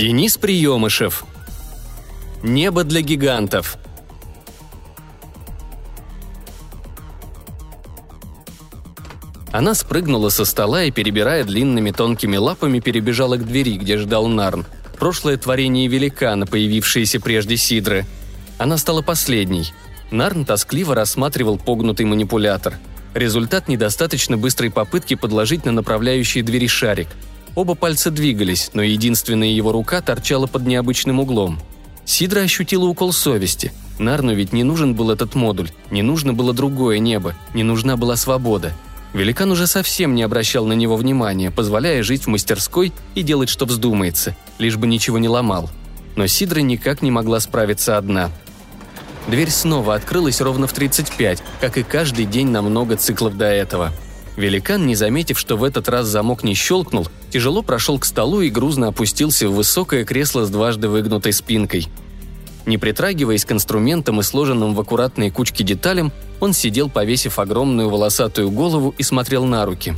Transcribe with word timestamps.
Денис 0.00 0.38
Приемышев. 0.38 1.24
Небо 2.42 2.84
для 2.84 3.02
гигантов. 3.02 3.76
Она 9.52 9.74
спрыгнула 9.74 10.30
со 10.30 10.46
стола 10.46 10.84
и, 10.84 10.90
перебирая 10.90 11.44
длинными 11.44 11.90
тонкими 11.90 12.38
лапами, 12.38 12.80
перебежала 12.80 13.36
к 13.36 13.44
двери, 13.44 13.76
где 13.76 13.98
ждал 13.98 14.26
Нарн. 14.26 14.64
Прошлое 14.98 15.36
творение 15.36 15.86
великана, 15.86 16.46
появившееся 16.46 17.20
прежде 17.20 17.58
Сидры. 17.58 18.06
Она 18.56 18.78
стала 18.78 19.02
последней. 19.02 19.70
Нарн 20.10 20.46
тоскливо 20.46 20.94
рассматривал 20.94 21.58
погнутый 21.58 22.06
манипулятор. 22.06 22.78
Результат 23.12 23.68
недостаточно 23.68 24.38
быстрой 24.38 24.70
попытки 24.70 25.12
подложить 25.12 25.66
на 25.66 25.72
направляющие 25.72 26.42
двери 26.42 26.68
шарик– 26.68 27.08
Оба 27.54 27.74
пальца 27.74 28.10
двигались, 28.10 28.70
но 28.74 28.82
единственная 28.82 29.48
его 29.48 29.72
рука 29.72 30.00
торчала 30.00 30.46
под 30.46 30.66
необычным 30.66 31.20
углом. 31.20 31.58
Сидра 32.04 32.40
ощутила 32.40 32.86
укол 32.86 33.12
совести. 33.12 33.72
Нарну 33.98 34.34
ведь 34.34 34.52
не 34.52 34.64
нужен 34.64 34.94
был 34.94 35.10
этот 35.10 35.34
модуль, 35.34 35.70
не 35.90 36.02
нужно 36.02 36.32
было 36.32 36.52
другое 36.52 36.98
небо, 36.98 37.34
не 37.52 37.62
нужна 37.62 37.96
была 37.96 38.16
свобода. 38.16 38.72
Великан 39.12 39.50
уже 39.50 39.66
совсем 39.66 40.14
не 40.14 40.22
обращал 40.22 40.64
на 40.64 40.72
него 40.72 40.96
внимания, 40.96 41.50
позволяя 41.50 42.02
жить 42.02 42.24
в 42.24 42.28
мастерской 42.28 42.92
и 43.14 43.22
делать, 43.22 43.48
что 43.48 43.66
вздумается, 43.66 44.36
лишь 44.58 44.76
бы 44.76 44.86
ничего 44.86 45.18
не 45.18 45.28
ломал. 45.28 45.68
Но 46.16 46.26
Сидра 46.26 46.60
никак 46.60 47.02
не 47.02 47.10
могла 47.10 47.40
справиться 47.40 47.98
одна. 47.98 48.30
Дверь 49.26 49.50
снова 49.50 49.94
открылась 49.94 50.40
ровно 50.40 50.66
в 50.66 50.72
35, 50.72 51.42
как 51.60 51.76
и 51.76 51.82
каждый 51.82 52.24
день 52.24 52.48
на 52.48 52.62
много 52.62 52.96
циклов 52.96 53.36
до 53.36 53.46
этого– 53.46 53.92
Великан, 54.40 54.86
не 54.86 54.94
заметив, 54.94 55.38
что 55.38 55.56
в 55.56 55.64
этот 55.64 55.88
раз 55.88 56.06
замок 56.06 56.42
не 56.42 56.54
щелкнул, 56.54 57.08
тяжело 57.30 57.62
прошел 57.62 57.98
к 57.98 58.04
столу 58.04 58.40
и 58.40 58.50
грузно 58.50 58.88
опустился 58.88 59.48
в 59.48 59.54
высокое 59.54 60.04
кресло 60.04 60.44
с 60.44 60.50
дважды 60.50 60.88
выгнутой 60.88 61.32
спинкой. 61.32 61.88
Не 62.66 62.76
притрагиваясь 62.76 63.44
к 63.44 63.52
инструментам 63.52 64.20
и 64.20 64.22
сложенным 64.22 64.74
в 64.74 64.80
аккуратные 64.80 65.30
кучки 65.30 65.62
деталям, 65.62 66.12
он 66.40 66.52
сидел, 66.52 66.88
повесив 66.90 67.38
огромную 67.38 67.88
волосатую 67.88 68.50
голову 68.50 68.94
и 68.98 69.02
смотрел 69.02 69.44
на 69.44 69.64
руки. 69.64 69.94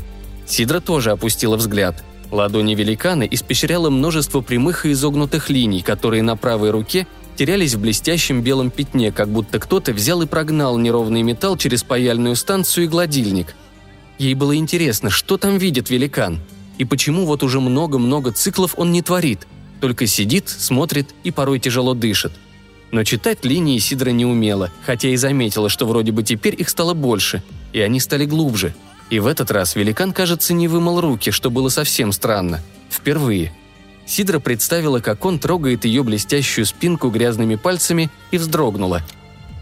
Сидра 0.46 0.80
тоже 0.80 1.10
опустила 1.10 1.56
взгляд. 1.56 2.02
Ладони 2.30 2.74
великана 2.74 3.24
испещряло 3.24 3.90
множество 3.90 4.40
прямых 4.40 4.86
и 4.86 4.92
изогнутых 4.92 5.50
линий, 5.50 5.82
которые 5.82 6.22
на 6.22 6.36
правой 6.36 6.70
руке 6.70 7.06
терялись 7.36 7.74
в 7.74 7.80
блестящем 7.80 8.42
белом 8.42 8.70
пятне, 8.70 9.10
как 9.10 9.28
будто 9.28 9.58
кто-то 9.58 9.92
взял 9.92 10.22
и 10.22 10.26
прогнал 10.26 10.78
неровный 10.78 11.22
металл 11.22 11.56
через 11.56 11.82
паяльную 11.82 12.36
станцию 12.36 12.84
и 12.84 12.88
гладильник– 12.88 13.54
Ей 14.22 14.34
было 14.34 14.54
интересно, 14.54 15.10
что 15.10 15.36
там 15.36 15.58
видит 15.58 15.90
великан, 15.90 16.38
и 16.82 16.84
почему 16.84 17.26
вот 17.26 17.44
уже 17.44 17.60
много-много 17.60 18.32
циклов 18.32 18.74
он 18.76 18.90
не 18.90 19.02
творит, 19.02 19.46
только 19.80 20.08
сидит, 20.08 20.48
смотрит 20.48 21.14
и 21.22 21.30
порой 21.30 21.60
тяжело 21.60 21.94
дышит. 21.94 22.32
Но 22.90 23.04
читать 23.04 23.44
линии 23.44 23.78
Сидра 23.78 24.10
не 24.10 24.26
умела, 24.26 24.72
хотя 24.84 25.08
и 25.08 25.14
заметила, 25.14 25.68
что 25.68 25.86
вроде 25.86 26.10
бы 26.10 26.24
теперь 26.24 26.60
их 26.60 26.68
стало 26.68 26.92
больше, 26.94 27.44
и 27.72 27.78
они 27.78 28.00
стали 28.00 28.24
глубже. 28.24 28.74
И 29.10 29.20
в 29.20 29.28
этот 29.28 29.52
раз 29.52 29.76
великан, 29.76 30.12
кажется, 30.12 30.54
не 30.54 30.66
вымыл 30.66 31.00
руки, 31.00 31.30
что 31.30 31.52
было 31.52 31.68
совсем 31.68 32.10
странно. 32.10 32.60
Впервые. 32.90 33.52
Сидра 34.04 34.40
представила, 34.40 34.98
как 34.98 35.24
он 35.24 35.38
трогает 35.38 35.84
ее 35.84 36.02
блестящую 36.02 36.66
спинку 36.66 37.10
грязными 37.10 37.54
пальцами 37.54 38.10
и 38.32 38.38
вздрогнула. 38.38 39.02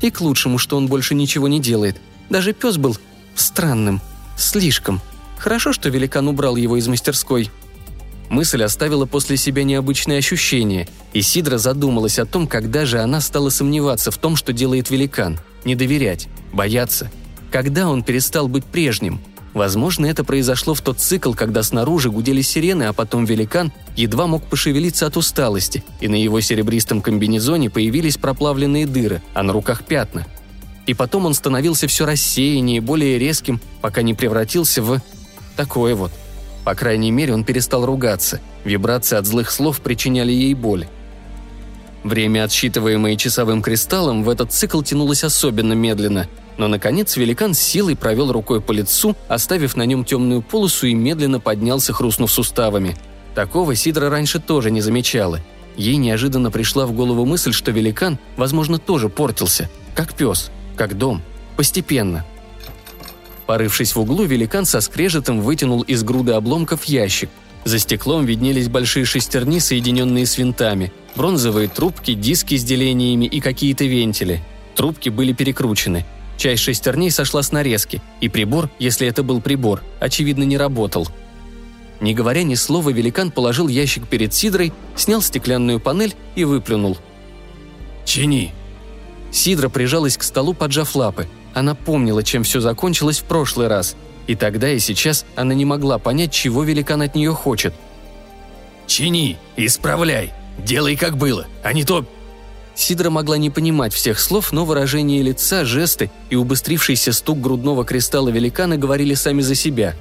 И 0.01 0.11
к 0.11 0.23
лучшему, 0.23 0.57
что 0.57 0.79
он 0.79 0.87
больше 0.87 1.15
ничего 1.15 1.49
не 1.49 1.61
делает. 1.61 2.01
Даже 2.31 2.55
пес 2.55 2.79
был 2.79 2.97
странным– 3.35 4.01
Слишком. 4.41 5.03
Хорошо, 5.41 5.73
что 5.73 5.89
великан 5.89 6.29
убрал 6.29 6.57
его 6.57 6.77
из 6.77 6.87
мастерской. 6.87 7.51
Мысль 8.29 8.63
оставила 8.63 9.07
после 9.07 9.39
себя 9.39 9.65
необычное 9.65 10.19
ощущение, 10.19 10.87
и 11.15 11.23
Сидра 11.23 11.57
задумалась 11.57 12.19
о 12.19 12.27
том, 12.27 12.47
когда 12.47 12.85
же 12.85 13.01
она 13.01 13.23
стала 13.23 13.49
сомневаться 13.49 14.11
в 14.11 14.19
том, 14.19 14.37
что 14.37 14.53
делает 14.53 14.91
великан. 14.91 15.41
Не 15.65 15.75
доверять, 15.75 16.29
бояться. 16.53 17.11
Когда 17.51 17.89
он 17.89 18.05
перестал 18.05 18.49
быть 18.49 18.67
прежним? 18.67 19.19
Возможно, 19.55 20.05
это 20.05 20.25
произошло 20.25 20.75
в 20.75 20.83
тот 20.83 21.01
цикл, 21.01 21.33
когда 21.33 21.63
снаружи 21.63 22.11
гудели 22.11 22.43
сирены, 22.43 22.85
а 22.85 22.93
потом 22.93 23.25
великан 23.25 23.73
едва 23.97 24.27
мог 24.27 24.45
пошевелиться 24.45 25.07
от 25.07 25.17
усталости, 25.17 25.83
и 26.01 26.07
на 26.07 26.23
его 26.23 26.41
серебристом 26.41 27.01
комбинезоне 27.01 27.71
появились 27.71 28.19
проплавленные 28.19 28.87
дыры, 28.87 29.23
а 29.33 29.43
на 29.43 29.55
руках 29.55 29.85
пятна– 29.85 30.27
и 30.91 30.95
потом 30.95 31.25
он 31.27 31.35
становился 31.35 31.87
все 31.87 32.05
рассеяннее, 32.05 32.81
более 32.81 33.17
резким, 33.17 33.61
пока 33.81 34.03
не 34.03 34.13
превратился 34.13 34.83
в... 34.83 35.01
такое 35.61 35.95
вот. 35.95 36.11
По 36.65 36.75
крайней 36.75 37.11
мере, 37.11 37.35
он 37.35 37.45
перестал 37.45 37.85
ругаться. 37.85 38.41
Вибрации 38.65 39.17
от 39.17 39.27
злых 39.27 39.51
слов 39.51 39.81
причиняли 39.81 40.33
ей 40.33 40.55
боль. 40.55 40.87
Время, 42.03 42.45
отсчитываемое 42.45 43.17
часовым 43.17 43.61
кристаллом, 43.61 44.25
в 44.25 44.31
этот 44.31 44.53
цикл 44.53 44.81
тянулось 44.81 45.23
особенно 45.23 45.75
медленно, 45.75 46.29
но, 46.57 46.67
наконец, 46.67 47.17
великан 47.19 47.53
силой 47.53 47.95
провел 47.95 48.33
рукой 48.33 48.63
по 48.63 48.73
лицу, 48.73 49.15
оставив 49.29 49.77
на 49.77 49.85
нем 49.85 50.07
темную 50.07 50.41
полосу 50.41 50.87
и 50.87 50.95
медленно 50.95 51.41
поднялся, 51.41 51.93
хрустнув 51.93 52.33
суставами. 52.33 52.97
Такого 53.35 53.75
Сидра 53.75 54.09
раньше 54.09 54.41
тоже 54.41 54.71
не 54.71 54.81
замечала. 54.81 55.41
Ей 55.77 55.97
неожиданно 55.97 56.51
пришла 56.51 56.87
в 56.87 56.93
голову 56.93 57.27
мысль, 57.27 57.53
что 57.53 57.71
великан, 57.71 58.19
возможно, 58.39 58.79
тоже 58.79 59.11
портился, 59.11 59.69
как 59.95 60.15
пес– 60.15 60.51
как 60.77 60.97
дом. 60.97 61.21
Постепенно. 61.57 62.25
Порывшись 63.51 63.97
в 63.97 64.01
углу, 64.01 64.27
великан 64.27 64.65
со 64.65 64.81
скрежетом 64.81 65.41
вытянул 65.41 65.83
из 65.83 66.05
груды 66.05 66.35
обломков 66.35 66.85
ящик. 66.85 67.31
За 67.65 67.81
стеклом 67.81 68.25
виднелись 68.25 68.69
большие 68.69 69.05
шестерни, 69.05 69.59
соединенные 69.59 70.25
с 70.25 70.39
винтами, 70.39 70.93
бронзовые 71.17 71.67
трубки, 71.67 72.15
диски 72.15 72.57
с 72.57 72.63
делениями 72.63 73.25
и 73.25 73.41
какие-то 73.41 73.83
вентили. 73.87 74.41
Трубки 74.77 75.09
были 75.09 75.33
перекручены. 75.33 76.07
Часть 76.37 76.63
шестерней 76.63 77.11
сошла 77.11 77.43
с 77.43 77.51
нарезки, 77.51 78.01
и 78.21 78.29
прибор, 78.29 78.71
если 78.79 79.09
это 79.09 79.25
был 79.25 79.41
прибор, 79.41 79.83
очевидно 79.99 80.45
не 80.45 80.57
работал. 80.57 81.09
Не 82.01 82.15
говоря 82.15 82.45
ни 82.45 82.55
слова, 82.55 82.91
великан 82.91 83.33
положил 83.33 83.67
ящик 83.67 84.07
перед 84.07 84.33
Сидрой, 84.33 84.73
снял 84.95 85.23
стеклянную 85.23 85.81
панель 85.81 86.15
и 86.37 86.45
выплюнул. 86.45 86.99
«Чини!» 88.05 88.53
Сидра 89.33 89.69
прижалась 89.69 90.17
к 90.17 90.23
столу, 90.23 90.55
поджав 90.55 90.95
лапы. 90.95 91.27
Она 91.55 91.75
помнила, 91.75 92.23
чем 92.23 92.43
все 92.43 92.61
закончилось 92.61 93.21
в 93.21 93.25
прошлый 93.25 93.69
раз. 93.69 93.97
И 94.27 94.35
тогда, 94.35 94.71
и 94.71 94.79
сейчас 94.79 95.25
она 95.37 95.55
не 95.55 95.65
могла 95.65 95.99
понять, 95.99 96.33
чего 96.33 96.63
великан 96.63 97.03
от 97.03 97.15
нее 97.15 97.33
хочет. 97.33 97.75
«Чини, 98.87 99.39
исправляй, 99.57 100.33
делай 100.59 100.97
как 100.97 101.17
было, 101.17 101.47
а 101.63 101.73
не 101.73 101.85
то...» 101.85 102.05
Сидра 102.75 103.11
могла 103.11 103.37
не 103.37 103.51
понимать 103.51 103.93
всех 103.93 104.19
слов, 104.19 104.53
но 104.53 104.65
выражение 104.65 105.23
лица, 105.23 105.65
жесты 105.65 106.11
и 106.31 106.37
убыстрившийся 106.37 107.13
стук 107.13 107.41
грудного 107.41 107.85
кристалла 107.85 108.31
великана 108.31 108.77
говорили 108.77 109.15
сами 109.15 109.43
за 109.43 109.55
себя. 109.55 109.95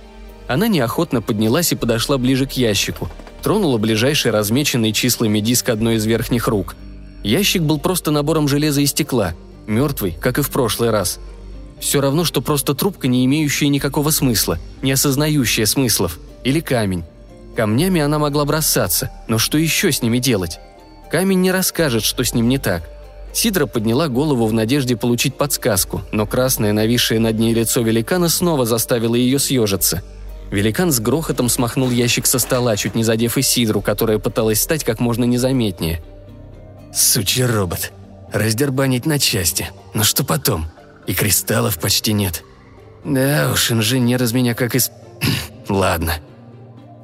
Она 0.47 0.67
неохотно 0.67 1.21
поднялась 1.21 1.71
и 1.71 1.75
подошла 1.75 2.17
ближе 2.17 2.45
к 2.45 2.53
ящику. 2.53 3.09
Тронула 3.41 3.77
ближайший 3.77 4.31
размеченный 4.31 4.93
числами 4.93 5.39
диск 5.39 5.69
одной 5.69 5.95
из 5.95 6.05
верхних 6.05 6.47
рук– 6.47 6.75
Ящик 7.23 7.63
был 7.63 7.79
просто 7.79 8.11
набором 8.11 8.47
железа 8.47 8.81
и 8.81 8.85
стекла, 8.85 9.33
мертвый, 9.67 10.15
как 10.19 10.39
и 10.39 10.41
в 10.41 10.49
прошлый 10.49 10.89
раз. 10.89 11.19
Все 11.79 12.01
равно, 12.01 12.25
что 12.25 12.41
просто 12.41 12.73
трубка, 12.73 13.07
не 13.07 13.25
имеющая 13.25 13.69
никакого 13.69 14.11
смысла, 14.11 14.59
не 14.81 14.91
осознающая 14.91 15.65
смыслов, 15.65 16.19
или 16.43 16.59
камень. 16.59 17.03
Камнями 17.55 18.01
она 18.01 18.19
могла 18.19 18.45
бросаться, 18.45 19.11
но 19.27 19.37
что 19.37 19.57
еще 19.57 19.91
с 19.91 20.01
ними 20.01 20.19
делать? 20.19 20.59
Камень 21.11 21.41
не 21.41 21.51
расскажет, 21.51 22.03
что 22.03 22.23
с 22.23 22.33
ним 22.33 22.47
не 22.47 22.57
так. 22.57 22.87
Сидра 23.33 23.65
подняла 23.65 24.07
голову 24.07 24.45
в 24.45 24.53
надежде 24.53 24.95
получить 24.95 25.35
подсказку, 25.35 26.01
но 26.11 26.25
красное, 26.25 26.73
нависшее 26.73 27.19
над 27.19 27.37
ней 27.37 27.53
лицо 27.53 27.81
великана 27.81 28.29
снова 28.29 28.65
заставило 28.65 29.15
ее 29.15 29.39
съежиться. 29.39 30.03
Великан 30.51 30.91
с 30.91 30.99
грохотом 30.99 31.47
смахнул 31.47 31.91
ящик 31.91 32.25
со 32.25 32.39
стола, 32.39 32.75
чуть 32.75 32.95
не 32.95 33.03
задев 33.03 33.37
и 33.37 33.41
Сидру, 33.41 33.81
которая 33.81 34.17
пыталась 34.19 34.61
стать 34.61 34.83
как 34.83 34.99
можно 34.99 35.25
незаметнее– 35.25 36.01
Сучий 36.91 37.45
робот. 37.45 37.91
Раздербанить 38.31 39.05
на 39.05 39.19
части. 39.19 39.69
Но 39.93 40.03
что 40.03 40.23
потом? 40.23 40.65
И 41.07 41.13
кристаллов 41.13 41.79
почти 41.79 42.13
нет. 42.13 42.43
Да 43.03 43.51
уж, 43.53 43.71
инженер 43.71 44.21
из 44.23 44.33
меня 44.33 44.53
как 44.53 44.75
из... 44.75 44.91
Ладно. 45.69 46.15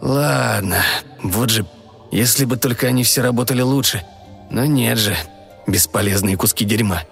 Ладно. 0.01 0.83
Вот 1.24 1.50
же, 1.50 1.65
если 2.12 2.45
бы 2.45 2.57
только 2.57 2.88
они 2.88 3.03
все 3.03 3.21
работали 3.21 3.62
лучше. 3.62 4.03
Но 4.51 4.65
нет 4.65 4.97
же. 4.97 5.15
Бесполезные 5.68 6.38
куски 6.38 6.65
дерьма. 6.65 7.03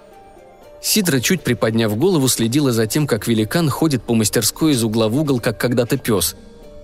Сидра, 0.82 1.20
чуть 1.20 1.42
приподняв 1.42 1.98
голову, 1.98 2.28
следила 2.28 2.72
за 2.72 2.88
тем, 2.88 3.08
как 3.08 3.28
великан 3.28 3.70
ходит 3.70 4.04
по 4.04 4.14
мастерской 4.14 4.74
из 4.74 4.84
угла 4.84 5.08
в 5.08 5.18
угол, 5.18 5.40
как 5.40 5.58
когда-то 5.58 5.98
пес. 5.98 6.36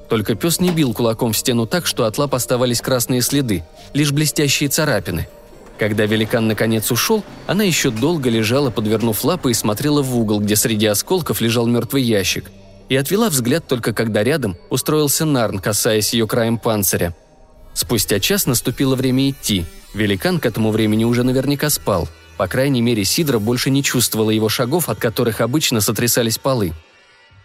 Только 0.07 0.36
пес 0.36 0.60
не 0.60 0.72
бил 0.72 0.94
кулаком 0.94 1.34
в 1.34 1.38
стену 1.38 1.68
так, 1.68 1.86
что 1.86 2.06
от 2.06 2.18
лап 2.18 2.34
оставались 2.34 2.81
красные 2.81 3.22
следы, 3.22 3.63
лишь 3.94 4.12
блестящие 4.12 4.69
царапины– 4.69 5.28
когда 5.80 6.06
великан 6.06 6.48
наконец 6.48 6.92
ушел, 6.92 7.24
она 7.48 7.64
еще 7.64 7.90
долго 7.90 8.30
лежала, 8.30 8.70
подвернув 8.70 9.24
лапы 9.24 9.52
и 9.52 9.54
смотрела 9.54 10.02
в 10.02 10.16
угол, 10.18 10.42
где 10.42 10.56
среди 10.56 10.86
осколков 10.86 11.40
лежал 11.40 11.66
мертвый 11.68 12.04
ящик. 12.04 12.52
И 12.90 12.96
отвела 12.96 13.30
взгляд 13.30 13.66
только 13.68 13.94
когда 13.94 14.24
рядом 14.24 14.58
устроился 14.70 15.26
Нарн, 15.26 15.60
касаясь 15.60 16.14
ее 16.14 16.28
краем 16.28 16.58
панциря. 16.58 17.16
Спустя 17.74 18.20
час 18.20 18.46
наступило 18.46 18.96
время 18.96 19.30
идти. 19.30 19.66
Великан 19.94 20.40
к 20.40 20.46
этому 20.46 20.72
времени 20.72 21.06
уже 21.06 21.24
наверняка 21.24 21.70
спал. 21.70 22.10
По 22.38 22.48
крайней 22.48 22.81
мере, 22.81 23.06
Сидра 23.06 23.40
больше 23.40 23.70
не 23.70 23.84
чувствовала 23.84 24.31
его 24.31 24.50
шагов, 24.50 24.90
от 24.90 25.00
которых 25.00 25.40
обычно 25.40 25.81
сотрясались 25.81 26.38
полы. 26.38 26.74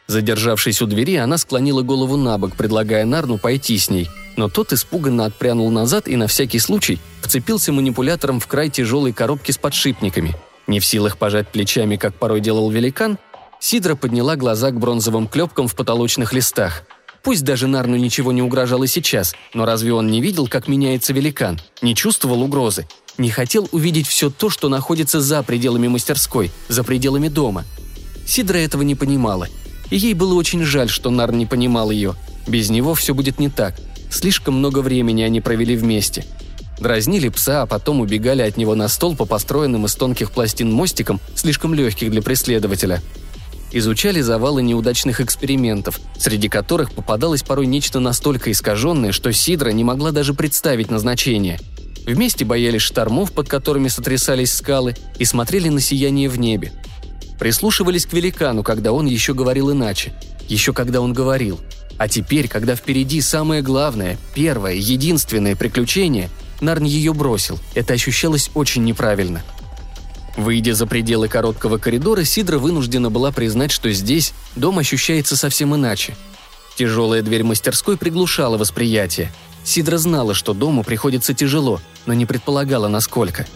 Задержавшись 0.07 0.83
у 0.83 0.87
двери, 0.87 1.17
она 1.17 1.39
склонила 1.39 1.83
голову 1.83 2.17
на 2.17 2.37
бок, 2.39 2.57
предлагая 2.57 3.05
Нарну 3.05 3.39
пойти 3.39 3.79
с 3.79 3.89
ней. 3.89 4.09
Но 4.37 4.49
тот 4.49 4.73
испуганно 4.73 5.25
отпрянул 5.25 5.71
назад 5.71 6.09
и 6.09 6.17
на 6.17 6.27
всякий 6.27 6.59
случай 6.59 6.99
вцепился 7.23 7.73
манипулятором 7.73 8.41
в 8.41 8.47
край 8.47 8.69
тяжелой 8.69 9.13
коробки 9.13 9.51
с 9.51 9.59
подшипниками. 9.59 10.37
Не 10.67 10.81
в 10.81 10.85
силах 10.85 11.19
пожать 11.19 11.49
плечами, 11.49 11.97
как 11.97 12.15
порой 12.15 12.41
делал 12.41 12.71
великан, 12.71 13.19
Сидра 13.61 13.95
подняла 13.95 14.37
глаза 14.37 14.71
к 14.73 14.79
бронзовым 14.79 15.27
клепкам 15.27 15.69
в 15.69 15.75
потолочных 15.75 16.35
листах. 16.35 16.83
Пусть 17.23 17.45
даже 17.45 17.67
Нарну 17.67 17.97
ничего 17.97 18.33
не 18.33 18.43
угрожало 18.43 18.87
сейчас, 18.87 19.35
но 19.55 19.65
разве 19.65 19.95
он 19.95 20.09
не 20.09 20.21
видел, 20.21 20.47
как 20.47 20.69
меняется 20.69 21.15
великан? 21.15 21.59
Не 21.81 21.95
чувствовал 21.95 22.43
угрозы? 22.43 22.87
Не 23.17 23.31
хотел 23.31 23.67
увидеть 23.73 24.07
все 24.07 24.29
то, 24.29 24.51
что 24.51 24.69
находится 24.69 25.23
за 25.23 25.43
пределами 25.43 25.89
мастерской, 25.89 26.51
за 26.69 26.85
пределами 26.85 27.29
дома? 27.29 27.65
Сидра 28.27 28.59
этого 28.59 28.83
не 28.83 28.95
понимала. 28.95 29.49
И 29.95 29.97
ей 29.97 30.15
было 30.15 30.35
очень 30.35 30.65
жаль, 30.65 30.89
что 30.89 31.11
Нарн 31.11 31.39
не 31.39 31.47
понимал 31.47 31.93
ее. 31.93 32.17
Без 32.49 32.69
него 32.69 32.97
все 32.97 33.15
будет 33.15 33.39
не 33.39 33.49
так. 33.49 33.77
Слишком 34.11 34.55
много 34.55 34.81
времени 34.81 35.23
они 35.23 35.41
провели 35.41 35.77
вместе. 35.77 36.25
Дразнили 36.81 37.29
пса, 37.29 37.63
а 37.63 37.67
потом 37.67 38.01
убегали 38.01 38.43
от 38.43 38.57
него 38.57 38.75
на 38.75 38.89
стол 38.89 39.15
по 39.15 39.25
построенным 39.25 39.87
из 39.87 39.95
тонких 39.95 40.33
пластин 40.33 40.73
мостикам, 40.73 41.21
слишком 41.37 41.75
легких 41.75 42.11
для 42.11 42.23
преследователя– 42.23 43.01
изучали 43.71 44.21
завалы 44.21 44.63
неудачных 44.63 45.21
экспериментов, 45.21 46.01
среди 46.17 46.49
которых 46.49 46.93
попадалось 46.93 47.43
порой 47.43 47.67
нечто 47.67 47.99
настолько 47.99 48.53
искаженное, 48.53 49.11
что 49.11 49.33
Сидра 49.33 49.71
не 49.71 49.83
могла 49.83 50.13
даже 50.13 50.33
представить 50.33 50.91
назначение. 50.93 51.59
Вместе 52.07 52.45
боялись 52.45 52.83
штормов, 52.83 53.33
под 53.33 53.49
которыми 53.49 53.89
сотрясались 53.89 54.53
скалы, 54.53 54.95
и 55.19 55.25
смотрели 55.25 55.71
на 55.71 55.81
сияние 55.81 56.29
в 56.29 56.39
небе. 56.39 56.73
Прислушивались 57.45 58.07
к 58.07 58.15
великану, 58.15 58.63
когда 58.63 58.91
он 58.93 59.05
еще 59.05 59.35
говорил 59.35 59.71
иначе. 59.71 60.15
Еще 60.49 60.73
когда 60.73 61.03
он 61.03 61.13
говорил. 61.13 61.61
А 61.99 62.09
теперь, 62.09 62.49
когда 62.49 62.75
впереди 62.75 63.21
самое 63.21 63.61
главное, 63.61 64.17
первое, 64.35 64.73
единственное 64.77 65.55
приключение, 65.55 66.31
Нарн 66.63 66.85
ее 66.85 67.13
бросил. 67.13 67.59
Это 67.75 67.93
ощущалось 67.93 68.51
очень 68.55 68.83
неправильно– 68.85 69.43
Выйдя 70.39 70.75
за 70.75 70.87
пределы 70.87 71.29
короткого 71.29 71.77
коридора, 71.77 72.25
Сидра 72.25 72.59
вынуждена 72.59 73.11
была 73.11 73.31
признать, 73.31 73.71
что 73.71 73.93
здесь 73.93 74.33
дом 74.57 74.79
ощущается 74.79 75.37
совсем 75.37 75.77
иначе. 75.77 76.17
Тяжелая 76.77 77.21
дверь 77.21 77.45
мастерской 77.45 77.99
приглушала 77.99 78.57
восприятие. 78.57 79.31
Сидра 79.65 79.99
знала, 79.99 80.33
что 80.33 80.55
дому 80.55 80.83
приходится 80.83 81.35
тяжело, 81.35 81.81
но 82.07 82.15
не 82.15 82.25
предполагала, 82.25 82.89
насколько. 82.89 83.47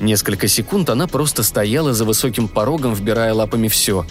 Несколько 0.00 0.48
секунд 0.48 0.90
она 0.90 1.06
просто 1.06 1.42
стояла 1.42 1.92
за 1.92 2.04
высоким 2.04 2.48
порогом, 2.48 2.94
вбирая 2.94 3.34
лапами 3.34 3.68
все. 3.68 4.06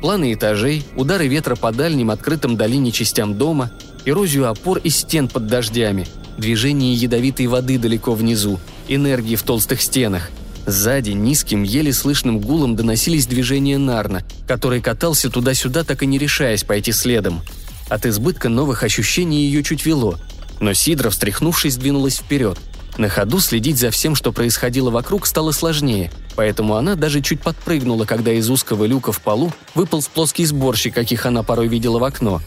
Планы 0.00 0.32
этажей, 0.32 0.84
удары 0.96 1.26
ветра 1.26 1.54
по 1.54 1.72
дальним 1.72 2.10
открытым 2.10 2.56
долине 2.56 2.92
частям 2.92 3.36
дома, 3.36 3.70
эрозию 4.04 4.48
опор 4.48 4.78
и 4.78 4.90
стен 4.90 5.28
под 5.28 5.46
дождями, 5.46 6.06
движение 6.36 6.94
ядовитой 6.94 7.46
воды 7.46 7.78
далеко 7.78 8.14
внизу, 8.14 8.58
энергии 8.88 9.36
в 9.36 9.42
толстых 9.42 9.82
стенах– 9.82 10.30
Сзади 10.68 11.12
низким, 11.12 11.62
еле 11.62 11.94
слышным 11.94 12.40
гулом 12.40 12.76
доносились 12.76 13.26
движения 13.26 13.78
Нарна, 13.78 14.22
который 14.46 14.82
катался 14.82 15.30
туда-сюда, 15.30 15.82
так 15.82 16.02
и 16.02 16.06
не 16.06 16.18
решаясь 16.18 16.62
пойти 16.62 16.92
следом. 16.92 17.40
От 17.88 18.04
избытка 18.04 18.50
новых 18.50 18.82
ощущений 18.82 19.46
ее 19.46 19.62
чуть 19.62 19.86
вело, 19.86 20.18
но 20.60 20.74
Сидра, 20.74 21.08
встряхнувшись, 21.08 21.78
двинулась 21.78 22.18
вперед. 22.18 22.58
На 22.98 23.08
ходу 23.08 23.40
следить 23.40 23.78
за 23.78 23.90
всем, 23.90 24.14
что 24.14 24.32
происходило 24.32 24.90
вокруг, 24.90 25.26
стало 25.26 25.52
сложнее, 25.52 26.12
поэтому 26.36 26.74
она 26.76 26.94
даже 26.94 27.22
чуть 27.22 27.40
подпрыгнула, 27.40 28.04
когда 28.04 28.32
из 28.32 28.50
узкого 28.50 28.84
люка 28.84 29.12
в 29.12 29.20
полу 29.22 29.52
выполз 29.74 30.08
плоский 30.08 30.44
сборщик, 30.44 30.94
каких 30.94 31.24
она 31.24 31.42
порой 31.42 31.68
видела 31.68 31.98
в 31.98 32.04
окно. 32.04 32.42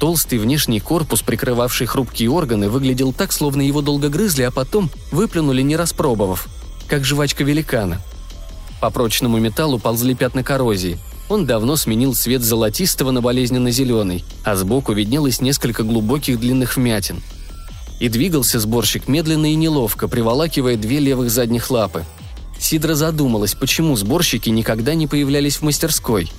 Толстый 0.00 0.38
внешний 0.38 0.80
корпус, 0.80 1.20
прикрывавший 1.22 1.86
хрупкие 1.86 2.30
органы, 2.30 2.70
выглядел 2.70 3.12
так, 3.12 3.32
словно 3.32 3.60
его 3.60 3.82
долго 3.82 4.08
грызли, 4.08 4.44
а 4.44 4.50
потом 4.50 4.90
выплюнули, 5.10 5.60
не 5.60 5.76
распробовав– 5.76 6.48
как 6.88 7.04
жвачка 7.04 7.44
великана. 7.44 8.00
По 8.80 8.90
прочному 8.90 9.38
металлу 9.38 9.78
ползли 9.78 10.14
пятна 10.14 10.42
коррозии. 10.42 10.98
Он 11.28 11.44
давно 11.44 11.76
сменил 11.76 12.14
цвет 12.14 12.42
золотистого 12.42 13.10
на 13.10 13.20
болезненно-зеленый, 13.20 14.24
а 14.44 14.56
сбоку 14.56 14.94
виднелось 14.94 15.42
несколько 15.42 15.82
глубоких 15.82 16.40
длинных 16.40 16.76
вмятин. 16.76 17.22
И 18.00 18.08
двигался 18.08 18.60
сборщик 18.60 19.08
медленно 19.08 19.52
и 19.52 19.54
неловко, 19.54 20.08
приволакивая 20.08 20.76
две 20.76 21.00
левых 21.00 21.30
задних 21.30 21.70
лапы. 21.70 22.04
Сидра 22.58 22.94
задумалась, 22.94 23.54
почему 23.54 23.96
сборщики 23.96 24.50
никогда 24.50 24.94
не 24.94 25.06
появлялись 25.06 25.56
в 25.56 25.62
мастерской. 25.62 26.30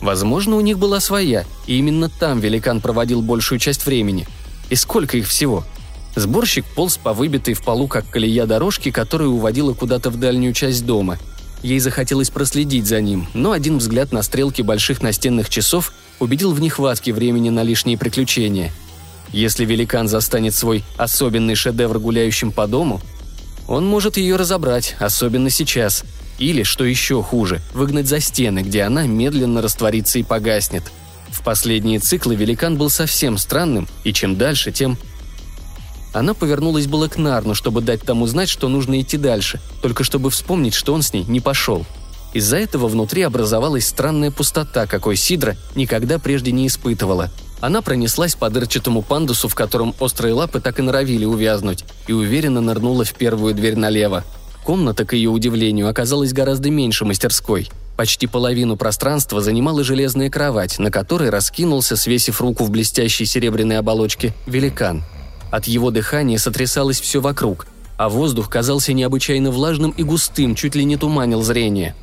Возможно, 0.00 0.56
у 0.56 0.60
них 0.60 0.78
была 0.78 1.00
своя, 1.00 1.44
и 1.66 1.78
именно 1.78 2.08
там 2.08 2.40
великан 2.40 2.80
проводил 2.80 3.22
большую 3.22 3.58
часть 3.58 3.86
времени. 3.86 4.26
И 4.68 4.74
сколько 4.74 5.16
их 5.16 5.28
всего– 5.28 5.64
Сборщик 6.16 6.64
полз 6.64 6.96
по 6.96 7.12
выбитой 7.12 7.52
в 7.52 7.62
полу, 7.62 7.88
как 7.88 8.08
колея 8.08 8.46
дорожки, 8.46 8.90
которая 8.90 9.28
уводила 9.28 9.74
куда-то 9.74 10.08
в 10.08 10.18
дальнюю 10.18 10.54
часть 10.54 10.86
дома. 10.86 11.18
Ей 11.62 11.78
захотелось 11.78 12.30
проследить 12.30 12.86
за 12.86 13.02
ним, 13.02 13.26
но 13.34 13.52
один 13.52 13.78
взгляд 13.78 14.12
на 14.12 14.22
стрелки 14.22 14.62
больших 14.62 15.02
настенных 15.02 15.50
часов 15.50 15.92
убедил 16.18 16.52
в 16.52 16.60
нехватке 16.60 17.12
времени 17.12 17.50
на 17.50 17.62
лишние 17.62 17.98
приключения. 17.98 18.72
Если 19.32 19.64
великан 19.64 20.08
застанет 20.08 20.54
свой 20.54 20.84
особенный 20.96 21.54
шедевр 21.54 21.98
гуляющим 21.98 22.52
по 22.52 22.66
дому, 22.66 23.00
он 23.68 23.86
может 23.86 24.16
ее 24.16 24.36
разобрать, 24.36 24.96
особенно 24.98 25.50
сейчас. 25.50 26.04
Или, 26.38 26.62
что 26.62 26.84
еще 26.84 27.22
хуже, 27.22 27.60
выгнать 27.72 28.06
за 28.06 28.20
стены, 28.20 28.60
где 28.60 28.82
она 28.82 29.06
медленно 29.06 29.62
растворится 29.62 30.18
и 30.18 30.22
погаснет. 30.22 30.84
В 31.30 31.42
последние 31.42 31.98
циклы 31.98 32.36
великан 32.36 32.76
был 32.76 32.90
совсем 32.90 33.38
странным, 33.38 33.88
и 34.04 34.12
чем 34.12 34.36
дальше, 34.36 34.70
тем 34.70 34.98
она 36.16 36.32
повернулась 36.32 36.86
было 36.86 37.08
к 37.08 37.18
Нарну, 37.18 37.54
чтобы 37.54 37.82
дать 37.82 38.02
тому 38.02 38.26
знать, 38.26 38.48
что 38.48 38.68
нужно 38.68 38.98
идти 39.00 39.18
дальше, 39.18 39.60
только 39.82 40.02
чтобы 40.02 40.30
вспомнить, 40.30 40.72
что 40.72 40.94
он 40.94 41.02
с 41.02 41.12
ней 41.12 41.24
не 41.24 41.40
пошел. 41.40 41.84
Из-за 42.32 42.56
этого 42.56 42.88
внутри 42.88 43.20
образовалась 43.20 43.86
странная 43.86 44.30
пустота, 44.30 44.86
какой 44.86 45.16
Сидра 45.16 45.56
никогда 45.74 46.18
прежде 46.18 46.52
не 46.52 46.68
испытывала. 46.68 47.30
Она 47.60 47.82
пронеслась 47.82 48.34
по 48.34 48.50
дырчатому 48.50 49.02
пандусу, 49.02 49.48
в 49.48 49.54
котором 49.54 49.94
острые 49.98 50.34
лапы 50.34 50.60
так 50.60 50.78
и 50.78 50.82
норовили 50.82 51.24
увязнуть, 51.24 51.84
и 52.06 52.12
уверенно 52.12 52.60
нырнула 52.60 53.04
в 53.04 53.14
первую 53.14 53.54
дверь 53.54 53.76
налево. 53.76 54.24
Комната, 54.64 55.04
к 55.04 55.14
ее 55.14 55.30
удивлению, 55.30 55.88
оказалась 55.88 56.32
гораздо 56.32 56.70
меньше 56.70 57.04
мастерской. 57.04 57.70
Почти 57.96 58.26
половину 58.26 58.76
пространства 58.76 59.40
занимала 59.40 59.82
железная 59.84 60.28
кровать, 60.28 60.78
на 60.78 60.90
которой 60.90 61.30
раскинулся, 61.30 61.96
свесив 61.96 62.40
руку 62.40 62.64
в 62.64 62.70
блестящей 62.70 63.24
серебряной 63.24 63.78
оболочке, 63.78 64.34
великан– 64.46 65.02
от 65.50 65.66
его 65.66 65.90
дыхания 65.90 66.38
сотрясалось 66.38 67.00
все 67.00 67.20
вокруг, 67.20 67.66
а 67.96 68.08
воздух 68.08 68.50
казался 68.50 68.92
необычайно 68.92 69.50
влажным 69.50 69.90
и 69.92 70.02
густым, 70.02 70.54
чуть 70.54 70.74
ли 70.74 70.84
не 70.84 70.96
туманил 70.96 71.42
зрение. 71.42 71.94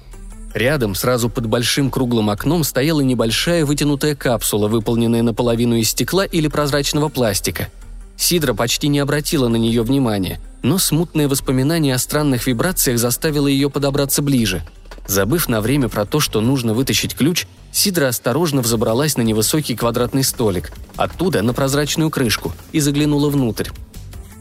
Рядом, 0.54 0.94
сразу 0.94 1.30
под 1.30 1.48
большим 1.48 1.90
круглым 1.90 2.30
окном, 2.30 2.64
стояла 2.64 3.02
небольшая 3.02 3.66
вытянутая 3.66 4.16
капсула, 4.16 4.68
выполненная 4.68 5.24
наполовину 5.24 5.76
из 5.76 5.90
стекла 5.90 6.26
или 6.26 6.48
прозрачного 6.48 7.10
пластика. 7.10 7.70
Сидра 8.16 8.54
почти 8.54 8.88
не 8.88 9.00
обратила 9.00 9.48
на 9.48 9.56
нее 9.56 9.82
внимания, 9.82 10.40
но 10.62 10.78
смутное 10.78 11.28
воспоминание 11.28 11.96
о 11.96 11.98
странных 11.98 12.46
вибрациях 12.46 13.00
заставило 13.00 13.48
ее 13.48 13.70
подобраться 13.70 14.22
ближе. 14.22 14.64
Забыв 15.08 15.50
на 15.50 15.60
время 15.60 15.90
про 15.90 16.06
то, 16.06 16.20
что 16.20 16.40
нужно 16.40 16.74
вытащить 16.74 17.16
ключ, 17.16 17.48
Сидра 17.72 18.08
осторожно 18.08 18.62
взобралась 18.62 19.18
на 19.18 19.24
невысокий 19.24 19.76
квадратный 19.76 20.24
столик, 20.24 20.72
оттуда 20.96 21.42
на 21.42 21.54
прозрачную 21.54 22.12
крышку 22.12 22.54
и 22.72 22.80
заглянула 22.80 23.30
внутрь. 23.30 23.70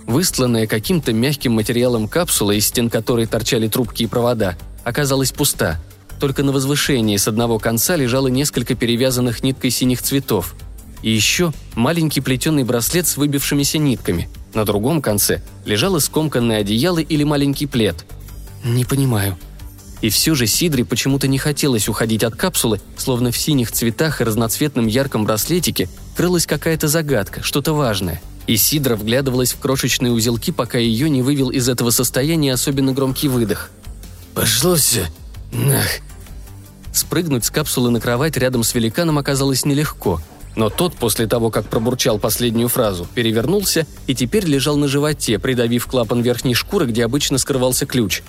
Выстланная 0.07 0.67
каким-то 0.67 1.13
мягким 1.13 1.53
материалом 1.53 2.07
капсула, 2.09 2.53
из 2.53 2.67
стен 2.67 2.91
которой 2.91 3.27
торчали 3.27 3.69
трубки 3.69 4.03
и 4.03 4.07
провода, 4.07 4.57
оказалась 4.85 5.33
пуста. 5.33 5.81
Только 6.23 6.45
на 6.45 6.53
возвышении 6.53 7.17
с 7.17 7.27
одного 7.27 7.59
конца 7.59 7.97
лежало 7.97 8.29
несколько 8.29 8.77
перевязанных 8.77 9.43
ниткой 9.43 9.71
синих 9.71 10.03
цветов. 10.03 10.55
И 11.03 11.11
еще 11.11 11.53
маленький 11.75 12.21
плетеный 12.21 12.63
браслет 12.63 13.09
с 13.09 13.17
выбившимися 13.17 13.79
нитками. 13.79 14.29
На 14.55 14.65
другом 14.65 15.03
конце 15.03 15.43
лежало 15.65 15.99
скомканное 15.99 16.61
одеяло 16.61 17.01
или 17.01 17.25
маленький 17.25 17.67
плед. 17.67 18.07
«Не 18.63 18.85
понимаю», 18.85 19.37
и 20.01 20.11
все 20.11 20.37
же 20.37 20.47
Сидре 20.47 20.85
почему-то 20.85 21.27
не 21.27 21.39
хотелось 21.39 21.89
уходить 21.89 22.23
от 22.23 22.37
капсулы, 22.37 22.81
словно 22.97 23.33
в 23.33 23.37
синих 23.37 23.73
цветах 23.73 24.21
и 24.21 24.25
разноцветном 24.25 24.87
ярком 24.87 25.25
браслетике 25.25 25.89
крылась 26.17 26.47
какая-то 26.47 26.87
загадка, 26.87 27.43
что-то 27.43 27.73
важное. 27.73 28.23
И 28.47 28.57
Сидра 28.57 28.95
вглядывалась 28.95 29.55
в 29.55 29.59
крошечные 29.59 30.13
узелки, 30.13 30.53
пока 30.53 30.79
ее 30.79 31.11
не 31.11 31.21
вывел 31.21 31.51
из 31.51 31.69
этого 31.69 31.91
состояния 31.91 32.53
особенно 32.53 32.93
громкий 32.93 33.27
выдох. 33.27 33.71
«Пошло 34.37 34.77
все! 34.77 35.09
Нах!» 35.51 36.01
Спрыгнуть 36.93 37.45
с 37.45 37.51
капсулы 37.51 37.91
на 37.91 38.01
кровать 38.01 38.37
рядом 38.37 38.63
с 38.63 38.75
великаном 38.75 39.19
оказалось 39.19 39.65
нелегко. 39.65 40.21
Но 40.55 40.69
тот, 40.69 40.95
после 40.95 41.27
того, 41.27 41.51
как 41.51 41.67
пробурчал 41.67 42.19
последнюю 42.19 42.69
фразу, 42.69 43.07
перевернулся 43.15 43.87
и 44.07 44.15
теперь 44.15 44.45
лежал 44.45 44.77
на 44.77 44.87
животе, 44.87 45.39
придавив 45.39 45.87
клапан 45.87 46.21
верхней 46.21 46.55
шкуры, 46.55 46.87
где 46.87 47.05
обычно 47.05 47.39
скрывался 47.39 47.87
ключ. 47.87 48.23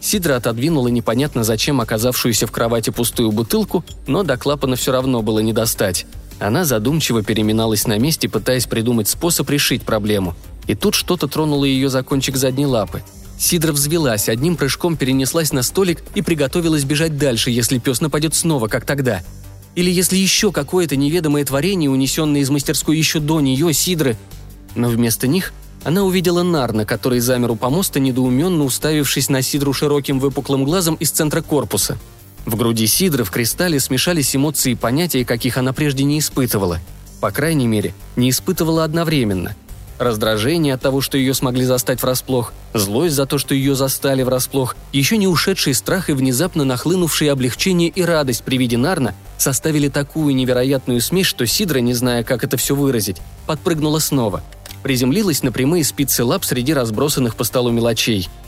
Сидра 0.00 0.36
отодвинула 0.36 0.88
непонятно 0.88 1.44
зачем 1.44 1.80
оказавшуюся 1.80 2.46
в 2.46 2.52
кровати 2.52 2.90
пустую 2.90 3.32
бутылку, 3.32 3.84
но 4.06 4.22
до 4.22 4.36
клапана 4.36 4.76
все 4.76 4.92
равно 4.92 5.22
было 5.22 5.40
не 5.40 5.52
достать. 5.52 6.06
Она 6.38 6.64
задумчиво 6.64 7.22
переминалась 7.22 7.86
на 7.86 7.98
месте, 7.98 8.28
пытаясь 8.28 8.66
придумать 8.66 9.08
способ 9.08 9.48
решить 9.50 9.82
проблему. 9.82 10.34
И 10.66 10.74
тут 10.74 10.94
что-то 10.94 11.28
тронуло 11.28 11.64
ее 11.64 11.90
за 11.90 12.02
кончик 12.02 12.36
задней 12.36 12.66
лапы. 12.66 13.02
Сидра 13.40 13.72
взвелась, 13.72 14.28
одним 14.28 14.56
прыжком 14.56 14.96
перенеслась 14.96 15.52
на 15.52 15.62
столик 15.62 16.02
и 16.14 16.22
приготовилась 16.22 16.84
бежать 16.84 17.16
дальше, 17.16 17.50
если 17.50 17.78
пес 17.78 18.00
нападет 18.00 18.34
снова, 18.34 18.68
как 18.68 18.84
тогда. 18.84 19.22
Или 19.74 19.90
если 19.90 20.16
еще 20.16 20.52
какое-то 20.52 20.94
неведомое 20.94 21.44
творение, 21.44 21.90
унесенное 21.90 22.42
из 22.42 22.50
мастерской 22.50 22.96
еще 22.96 23.18
до 23.18 23.40
нее, 23.40 23.72
Сидры. 23.72 24.16
Но 24.74 24.88
вместо 24.88 25.26
них 25.26 25.52
она 25.84 26.04
увидела 26.04 26.42
Нарна, 26.42 26.84
который 26.84 27.20
замер 27.20 27.52
у 27.52 27.56
помоста, 27.56 27.98
недоуменно 27.98 28.64
уставившись 28.64 29.28
на 29.28 29.42
Сидру 29.42 29.72
широким 29.72 30.20
выпуклым 30.20 30.64
глазом 30.64 30.96
из 30.96 31.10
центра 31.10 31.40
корпуса– 31.40 31.98
в 32.46 32.56
груди 32.56 32.86
Сидры 32.86 33.24
в 33.24 33.30
кристалле 33.30 33.78
смешались 33.80 34.34
эмоции 34.34 34.72
и 34.72 34.76
понятия, 34.76 35.24
каких 35.24 35.58
она 35.58 35.72
прежде 35.72 36.04
не 36.04 36.18
испытывала. 36.18 36.80
По 37.20 37.30
крайней 37.30 37.66
мере, 37.66 37.94
не 38.16 38.30
испытывала 38.30 38.84
одновременно. 38.84 39.54
Раздражение 40.00 40.72
от 40.72 40.80
того, 40.80 41.02
что 41.02 41.18
ее 41.18 41.34
смогли 41.34 41.66
застать 41.66 42.00
врасплох, 42.00 42.54
злость 42.72 43.14
за 43.14 43.26
то, 43.26 43.36
что 43.36 43.54
ее 43.54 43.74
застали 43.74 44.22
врасплох, 44.22 44.74
еще 44.92 45.18
не 45.18 45.28
ушедший 45.28 45.74
страх 45.74 46.08
и 46.08 46.14
внезапно 46.14 46.64
нахлынувшие 46.64 47.30
облегчение 47.30 47.90
и 47.90 48.00
радость 48.00 48.42
при 48.42 48.56
виде 48.56 48.78
Нарна 48.78 49.14
составили 49.36 49.88
такую 49.88 50.34
невероятную 50.34 51.02
смесь, 51.02 51.26
что 51.26 51.46
Сидра, 51.46 51.80
не 51.80 51.92
зная, 51.92 52.24
как 52.24 52.44
это 52.44 52.56
все 52.56 52.74
выразить, 52.74 53.18
подпрыгнула 53.46 53.98
снова. 53.98 54.42
Приземлилась 54.82 55.42
на 55.42 55.52
прямые 55.52 55.84
спицы 55.84 56.24
лап 56.24 56.46
среди 56.46 56.72
разбросанных 56.72 57.36
по 57.36 57.44
столу 57.44 57.70
мелочей– 57.70 58.26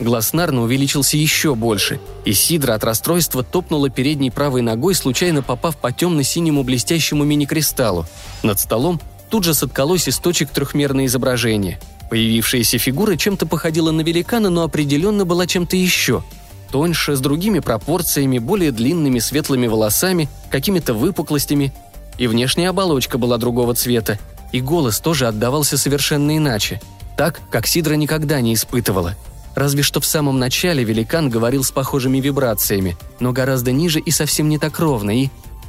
Глаз 0.00 0.32
Нарна 0.32 0.62
увеличился 0.62 1.18
еще 1.18 1.54
больше, 1.54 2.00
и 2.24 2.32
Сидра 2.32 2.72
от 2.72 2.84
расстройства 2.84 3.42
топнула 3.42 3.90
передней 3.90 4.30
правой 4.30 4.62
ногой, 4.62 4.94
случайно 4.94 5.42
попав 5.42 5.76
по 5.76 5.92
темно-синему 5.92 6.64
блестящему 6.64 7.24
мини-кристаллу. 7.24 8.06
Над 8.42 8.58
столом 8.58 8.98
тут 9.30 9.44
же 9.44 9.54
соткалось 9.54 10.08
из 10.08 10.18
точек 10.18 10.50
трехмерное 10.50 11.06
изображение. 11.06 11.78
Появившаяся 12.10 12.78
фигура 12.78 13.16
чем-то 13.16 13.46
походила 13.46 13.92
на 13.92 14.00
великана, 14.00 14.50
но 14.50 14.62
определенно 14.62 15.24
была 15.24 15.46
чем-то 15.46 15.76
еще. 15.76 16.22
Тоньше, 16.70 17.16
с 17.16 17.20
другими 17.20 17.60
пропорциями, 17.60 18.38
более 18.38 18.72
длинными 18.72 19.18
светлыми 19.18 19.66
волосами, 19.66 20.28
какими-то 20.50 20.94
выпуклостями. 20.94 21.72
И 22.18 22.26
внешняя 22.26 22.70
оболочка 22.70 23.16
была 23.16 23.38
другого 23.38 23.74
цвета. 23.74 24.18
И 24.52 24.60
голос 24.60 25.00
тоже 25.00 25.26
отдавался 25.26 25.78
совершенно 25.78 26.36
иначе. 26.36 26.80
Так, 27.16 27.40
как 27.50 27.66
Сидра 27.66 27.94
никогда 27.94 28.40
не 28.40 28.54
испытывала– 28.54 29.14
Разве 29.54 29.82
что 29.82 30.00
в 30.00 30.06
самом 30.06 30.38
начале 30.38 30.84
великан 30.84 31.28
говорил 31.28 31.64
с 31.64 31.70
похожими 31.70 32.18
вибрациями, 32.18 32.96
но 33.18 33.32
гораздо 33.32 33.72
ниже 33.72 34.00
и 34.00 34.10
совсем 34.10 34.48
не 34.48 34.58
так 34.58 34.78
ровно, 34.78 35.10
и... 35.10 35.28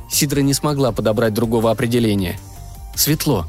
Сидра 0.09 0.41
не 0.41 0.53
смогла 0.53 0.91
подобрать 0.91 1.33
другого 1.33 1.71
определения. 1.71 2.37
Светло. 2.95 3.45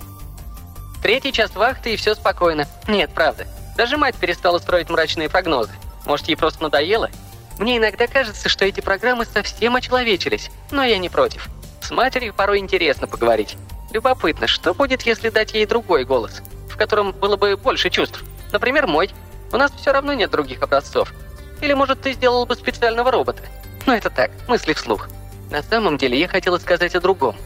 Третий 1.03 1.33
час 1.33 1.55
вахты 1.55 1.95
и 1.95 1.97
все 1.97 2.15
спокойно. 2.15 2.67
Нет, 2.87 3.11
правда. 3.15 3.47
Даже 3.77 3.97
мать 3.97 4.17
перестала 4.17 4.59
строить 4.59 4.91
мрачные 4.91 5.29
прогнозы. 5.29 5.73
Может, 6.07 6.29
ей 6.29 6.37
просто 6.37 6.63
надоело? 6.63 7.11
Мне 7.59 7.79
иногда 7.79 8.07
кажется, 8.07 8.49
что 8.49 8.65
эти 8.65 8.81
программы 8.81 9.25
совсем 9.25 9.77
очеловечились, 9.77 10.51
но 10.71 10.85
я 10.85 10.99
не 10.99 11.09
против. 11.09 11.49
С 11.81 11.91
матерью 11.91 12.35
порой 12.35 12.59
интересно 12.59 13.07
поговорить. 13.07 13.57
Любопытно, 13.93 14.47
что 14.47 14.75
будет, 14.75 15.03
если 15.03 15.29
дать 15.29 15.55
ей 15.55 15.67
другой 15.67 16.05
голос, 16.05 16.43
в 16.71 16.77
котором 16.77 17.13
было 17.13 17.37
бы 17.37 17.57
больше 17.57 17.91
чувств. 17.91 18.23
Например, 18.53 18.87
мой– 18.87 19.11
у 19.53 19.59
нас 19.59 19.71
все 19.73 19.93
равно 19.93 20.15
нет 20.15 20.31
других 20.31 20.63
образцов. 20.63 21.13
Или, 21.61 21.75
может, 21.75 22.01
ты 22.01 22.15
сделал 22.15 22.47
бы 22.47 22.55
специального 22.55 23.11
робота. 23.11 23.43
Но 23.87 23.95
это 23.95 24.09
так, 24.09 24.31
мысли 24.49 24.73
вслух. 24.73 25.09
На 25.51 25.63
самом 25.63 25.99
деле, 25.99 26.19
я 26.19 26.27
хотела 26.27 26.59
сказать 26.59 26.95
о 26.95 27.01
другом. 27.01 27.37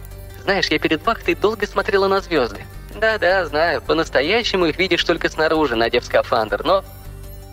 Знаешь, 0.47 0.69
я 0.69 0.79
перед 0.79 1.05
вахтой 1.05 1.35
долго 1.35 1.67
смотрела 1.67 2.07
на 2.07 2.21
звезды. 2.21 2.61
Да-да, 3.00 3.47
знаю, 3.47 3.83
по-настоящему 3.83 4.67
их 4.67 4.79
видишь 4.79 5.03
только 5.03 5.29
снаружи, 5.29 5.75
надев 5.75 6.05
скафандр, 6.05 6.62
но... 6.65 6.85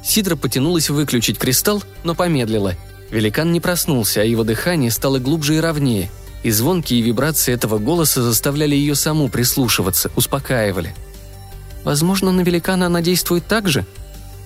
Сидра 0.03 0.35
потянулась 0.35 0.91
выключить 0.91 1.39
кристалл, 1.39 1.81
но 2.03 2.13
помедлила. 2.13 2.75
Великан 3.09 3.51
не 3.51 3.59
проснулся, 3.59 4.21
а 4.21 4.23
его 4.23 4.43
дыхание 4.43 4.91
стало 4.91 5.17
глубже 5.17 5.55
и 5.55 5.59
ровнее, 5.59 6.11
и 6.43 6.51
звонкие 6.51 7.01
вибрации 7.01 7.51
этого 7.51 7.79
голоса 7.79 8.21
заставляли 8.21 8.75
ее 8.75 8.93
саму 8.93 9.27
прислушиваться, 9.27 10.11
успокаивали. 10.15 10.93
«Возможно, 11.83 12.31
на 12.31 12.41
великана 12.41 12.85
она 12.85 13.01
действует 13.01 13.47
так 13.47 13.67
же?» 13.67 13.87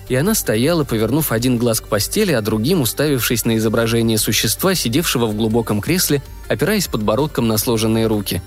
И 0.08 0.14
она 0.14 0.34
стояла, 0.34 0.84
повернув 0.84 1.32
один 1.32 1.58
глаз 1.58 1.80
к 1.80 1.88
постели, 1.88 2.32
а 2.32 2.40
другим 2.40 2.80
уставившись 2.80 3.44
на 3.44 3.56
изображение 3.56 4.18
существа, 4.18 4.74
сидевшего 4.74 5.26
в 5.26 5.36
глубоком 5.36 5.80
кресле, 5.80 6.22
опираясь 6.48 6.88
подбородком 6.88 7.46
на 7.46 7.58
сложенные 7.58 8.06
руки. 8.06 8.42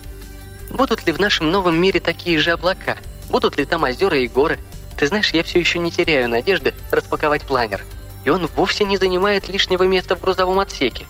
«Будут 0.72 1.06
ли 1.06 1.14
в 1.14 1.20
нашем 1.20 1.52
новом 1.52 1.80
мире 1.80 2.00
такие 2.00 2.40
же 2.40 2.52
облака? 2.52 2.98
Будут 3.30 3.58
ли 3.58 3.66
там 3.66 3.84
озера 3.84 4.18
и 4.18 4.28
горы? 4.28 4.60
Ты 4.98 5.08
знаешь, 5.08 5.32
я 5.32 5.44
все 5.44 5.60
еще 5.60 5.80
не 5.80 5.92
теряю 5.92 6.30
надежды 6.30 6.74
распаковать 6.92 7.44
планер. 7.44 7.86
И 8.26 8.30
он 8.30 8.50
вовсе 8.56 8.84
не 8.84 8.98
занимает 8.98 9.48
лишнего 9.48 9.84
места 9.84 10.16
в 10.16 10.22
грузовом 10.22 10.60
отсеке». 10.60 11.06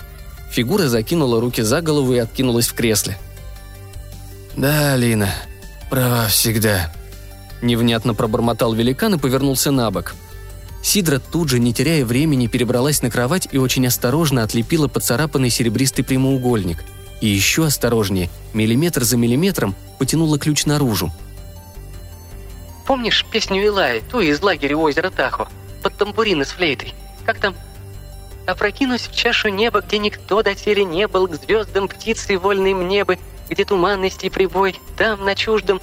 Фигура 0.52 0.88
закинула 0.88 1.40
руки 1.40 1.62
за 1.62 1.82
голову 1.82 2.14
и 2.14 2.18
откинулась 2.18 2.68
в 2.68 2.74
кресле. 2.74 3.18
«Да, 4.58 4.94
Алина, 4.94 5.34
права 5.90 6.28
всегда», 6.28 6.92
Невнятно 7.62 8.16
пробормотал 8.16 8.74
великан 8.74 9.16
и 9.16 9.18
повернулся 9.20 9.72
на 9.72 9.92
бок. 9.92 10.16
Сидра 10.82 11.20
тут 11.20 11.50
же, 11.50 11.60
не 11.60 11.74
теряя 11.74 12.04
времени, 12.04 12.48
перебралась 12.48 13.02
на 13.02 13.12
кровать 13.12 13.48
и 13.52 13.58
очень 13.58 13.86
осторожно 13.86 14.44
отлепила 14.44 14.88
поцарапанный 14.88 15.50
серебристый 15.50 16.04
прямоугольник. 16.04 16.84
И 17.22 17.28
еще 17.28 17.66
осторожнее, 17.66 18.30
миллиметр 18.54 19.04
за 19.04 19.16
миллиметром, 19.16 19.76
потянула 20.00 20.40
ключ 20.40 20.66
наружу. 20.66 21.12
«Помнишь 22.88 23.26
песню 23.32 23.64
Илаи, 23.64 24.02
ту 24.12 24.20
из 24.20 24.42
лагеря 24.42 24.76
озера 24.76 25.12
Тахо, 25.12 25.48
под 25.84 25.96
тамбурины 25.98 26.46
с 26.46 26.50
флейтой? 26.50 26.96
Как 27.26 27.38
там? 27.38 27.56
Опрокинусь 28.48 29.08
в 29.08 29.16
чашу 29.16 29.50
неба, 29.50 29.82
где 29.82 30.00
никто 30.00 30.42
доселе 30.42 30.84
не 30.84 31.08
был, 31.08 31.28
к 31.28 31.36
звездам 31.36 31.88
птицы 31.88 32.40
вольным 32.40 32.88
небы, 32.88 33.20
где 33.50 33.66
туманность 33.66 34.24
и 34.24 34.30
прибой, 34.32 34.80
там, 34.98 35.24
на 35.24 35.36
чуждом...» 35.36 35.80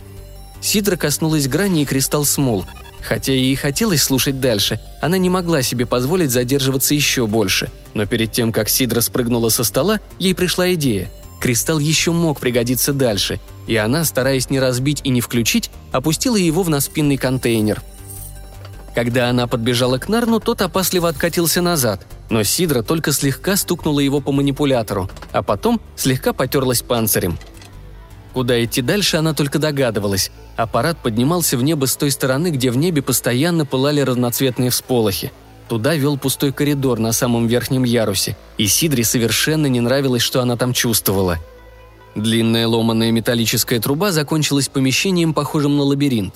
Сидра 0.60 0.96
коснулась 0.96 1.46
грани, 1.46 1.82
и 1.82 1.86
кристалл 1.86 2.24
смолк, 2.24 2.66
Хотя 3.08 3.32
ей 3.32 3.54
и 3.54 3.56
хотелось 3.56 4.02
слушать 4.02 4.38
дальше, 4.38 4.78
она 5.00 5.16
не 5.16 5.30
могла 5.30 5.62
себе 5.62 5.86
позволить 5.86 6.30
задерживаться 6.30 6.94
еще 6.94 7.26
больше. 7.26 7.70
Но 7.94 8.04
перед 8.04 8.32
тем, 8.32 8.52
как 8.52 8.68
Сидра 8.68 9.00
спрыгнула 9.00 9.48
со 9.48 9.64
стола, 9.64 10.00
ей 10.18 10.34
пришла 10.34 10.74
идея. 10.74 11.08
Кристалл 11.40 11.78
еще 11.78 12.12
мог 12.12 12.38
пригодиться 12.38 12.92
дальше, 12.92 13.40
и 13.66 13.76
она, 13.76 14.04
стараясь 14.04 14.50
не 14.50 14.60
разбить 14.60 15.00
и 15.04 15.08
не 15.08 15.22
включить, 15.22 15.70
опустила 15.90 16.36
его 16.36 16.62
в 16.62 16.68
наспинный 16.68 17.16
контейнер. 17.16 17.80
Когда 18.94 19.30
она 19.30 19.46
подбежала 19.46 19.96
к 19.96 20.10
Нарну, 20.10 20.38
тот 20.38 20.60
опасливо 20.60 21.08
откатился 21.08 21.62
назад, 21.62 22.06
но 22.28 22.42
Сидра 22.42 22.82
только 22.82 23.12
слегка 23.12 23.56
стукнула 23.56 24.00
его 24.00 24.20
по 24.20 24.32
манипулятору, 24.32 25.10
а 25.32 25.42
потом 25.42 25.80
слегка 25.96 26.34
потерлась 26.34 26.82
панцирем– 26.82 27.38
Куда 28.38 28.62
идти 28.62 28.82
дальше, 28.82 29.16
она 29.16 29.34
только 29.34 29.58
догадывалась. 29.58 30.30
Аппарат 30.54 30.96
поднимался 31.02 31.56
в 31.56 31.64
небо 31.64 31.86
с 31.86 31.96
той 31.96 32.12
стороны, 32.12 32.52
где 32.52 32.70
в 32.70 32.76
небе 32.76 33.02
постоянно 33.02 33.66
пылали 33.66 34.00
разноцветные 34.00 34.70
всполохи. 34.70 35.32
Туда 35.68 35.96
вел 35.96 36.16
пустой 36.16 36.52
коридор 36.52 37.00
на 37.00 37.10
самом 37.10 37.48
верхнем 37.48 37.82
ярусе, 37.82 38.36
и 38.56 38.68
Сидре 38.68 39.02
совершенно 39.02 39.66
не 39.66 39.80
нравилось, 39.80 40.22
что 40.22 40.40
она 40.40 40.56
там 40.56 40.72
чувствовала. 40.72 41.38
Длинная 42.14 42.68
ломаная 42.68 43.10
металлическая 43.10 43.80
труба 43.80 44.12
закончилась 44.12 44.68
помещением, 44.68 45.34
похожим 45.34 45.76
на 45.76 45.82
лабиринт. 45.82 46.34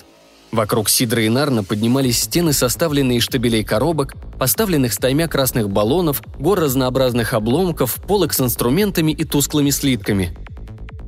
Вокруг 0.51 0.89
Сидра 0.89 1.23
и 1.23 1.29
Нарна 1.29 1.63
поднимались 1.63 2.19
стены, 2.19 2.51
составленные 2.51 3.19
из 3.19 3.23
штабелей 3.23 3.63
коробок, 3.63 4.15
поставленных 4.37 4.91
стаймя 4.91 5.29
красных 5.29 5.69
баллонов, 5.69 6.21
гор 6.37 6.59
разнообразных 6.59 7.33
обломков, 7.33 7.95
полок 8.05 8.33
с 8.33 8.41
инструментами 8.41 9.13
и 9.13 9.23
тусклыми 9.23 9.69
слитками. 9.69 10.35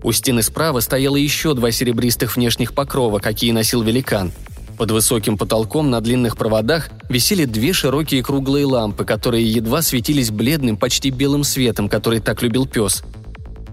У 0.05 0.11
стены 0.11 0.43
справа 0.43 0.81
стояло 0.81 1.15
еще 1.15 1.55
два 1.55 1.71
серебристых 1.71 2.35
внешних 2.35 2.73
покрова, 2.73 3.17
какие 3.17 3.51
носил 3.51 3.81
великан. 3.81 4.31
Под 4.77 4.91
высоким 4.91 5.35
потолком 5.35 5.89
на 5.89 5.99
длинных 5.99 6.37
проводах 6.37 6.91
висели 7.09 7.45
две 7.45 7.73
широкие 7.73 8.21
круглые 8.21 8.67
лампы, 8.67 9.03
которые 9.03 9.51
едва 9.51 9.81
светились 9.81 10.29
бледным, 10.29 10.77
почти 10.77 11.09
белым 11.09 11.43
светом, 11.43 11.89
который 11.89 12.19
так 12.19 12.43
любил 12.43 12.67
пес. 12.67 13.01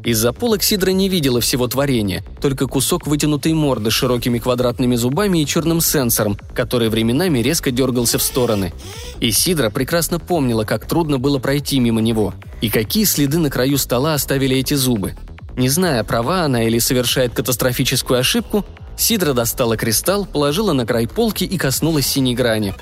Из-за 0.04 0.32
полок 0.32 0.62
Сидра 0.62 0.92
не 0.92 1.10
видела 1.10 1.42
всего 1.42 1.68
творения, 1.68 2.24
только 2.40 2.66
кусок 2.66 3.06
вытянутой 3.06 3.52
морды 3.52 3.90
с 3.90 3.94
широкими 3.94 4.38
квадратными 4.38 4.96
зубами 4.96 5.42
и 5.42 5.46
черным 5.46 5.82
сенсором, 5.82 6.38
который 6.54 6.88
временами 6.88 7.40
резко 7.40 7.70
дергался 7.70 8.16
в 8.16 8.22
стороны. 8.22 8.72
И 9.20 9.32
Сидра 9.32 9.68
прекрасно 9.68 10.18
помнила, 10.18 10.64
как 10.64 10.86
трудно 10.86 11.18
было 11.18 11.38
пройти 11.38 11.78
мимо 11.78 12.00
него, 12.00 12.32
и 12.62 12.70
какие 12.70 13.04
следы 13.04 13.36
на 13.36 13.50
краю 13.50 13.76
стола 13.76 14.14
оставили 14.14 14.56
эти 14.56 14.72
зубы– 14.72 15.14
Не 15.56 15.68
зная, 15.68 16.02
права 16.04 16.42
она 16.42 16.64
или 16.64 16.78
совершает 16.78 17.35
катастрофическую 17.35 18.18
ошибку, 18.18 18.64
Сидра 18.97 19.32
достала 19.32 19.76
кристалл, 19.76 20.26
положила 20.26 20.73
на 20.73 20.87
край 20.87 21.09
полки 21.09 21.44
и 21.44 21.59
коснулась 21.59 22.06
синей 22.06 22.35
грани. 22.35 22.75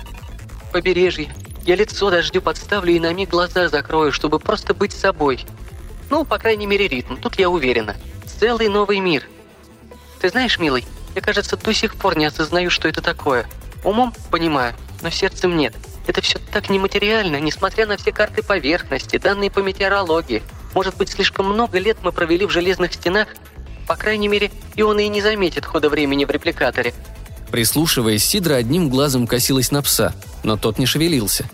«Побережье. 0.73 1.33
Я 1.67 1.77
лицо 1.77 2.11
дождю 2.11 2.41
подставлю 2.41 2.93
и 2.93 3.01
на 3.01 3.13
миг 3.13 3.31
глаза 3.31 3.69
закрою, 3.69 4.13
чтобы 4.13 4.39
просто 4.39 4.75
быть 4.75 4.93
собой. 4.93 5.45
Ну, 6.09 6.25
по 6.25 6.39
крайней 6.39 6.67
мере, 6.67 6.89
ритм, 6.89 7.17
тут 7.17 7.39
я 7.39 7.49
уверена. 7.49 7.97
Целый 8.39 8.69
новый 8.69 9.01
мир. 9.01 9.29
Ты 10.21 10.29
знаешь, 10.29 10.59
милый, 10.59 10.85
я, 11.15 11.21
кажется, 11.21 11.57
до 11.57 11.73
сих 11.73 11.95
пор 11.97 12.17
не 12.17 12.25
осознаю, 12.25 12.71
что 12.71 12.89
это 12.89 13.03
такое. 13.03 13.47
Умом 13.85 14.15
понимаю, 14.31 14.75
но 15.03 15.11
сердцем 15.11 15.57
нет. 15.57 15.75
Это 16.07 16.21
все 16.21 16.39
так 16.53 16.71
нематериально, 16.71 17.41
несмотря 17.41 17.87
на 17.87 17.97
все 17.97 18.13
карты 18.13 18.43
поверхности, 18.43 19.17
данные 19.17 19.51
по 19.51 19.61
метеорологии. 19.61 20.43
Может 20.75 20.97
быть, 20.97 21.11
слишком 21.11 21.47
много 21.47 21.79
лет 21.79 21.99
мы 22.03 22.13
провели 22.13 22.47
в 22.47 22.51
железных 22.51 22.95
стенах? 22.95 23.29
По 23.87 23.97
крайней 23.97 24.29
мере, 24.29 24.51
и 24.77 24.83
он 24.83 24.99
и 25.01 25.09
не 25.09 25.21
заметит 25.21 25.65
хода 25.65 25.89
времени 25.89 26.25
в 26.25 26.31
репликаторе. 26.31 26.95
Прислушиваясь, 27.51 28.25
Сидра 28.25 28.55
одним 28.55 28.89
глазом 28.89 29.27
косилась 29.27 29.73
на 29.73 29.83
пса, 29.83 30.15
но 30.45 30.57
тот 30.57 30.79
не 30.79 30.87
шевелился. 30.87 31.47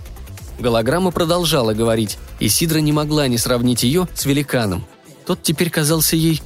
Голограмма 0.58 1.10
продолжала 1.10 1.72
говорить, 1.72 2.18
и 2.38 2.48
Сидра 2.48 2.78
не 2.78 2.92
могла 2.92 3.28
не 3.28 3.38
сравнить 3.38 3.82
ее 3.82 4.08
с 4.14 4.26
великаном. 4.26 4.86
Тот 5.26 5.42
теперь 5.42 5.70
казался 5.70 6.16
ей 6.16 6.42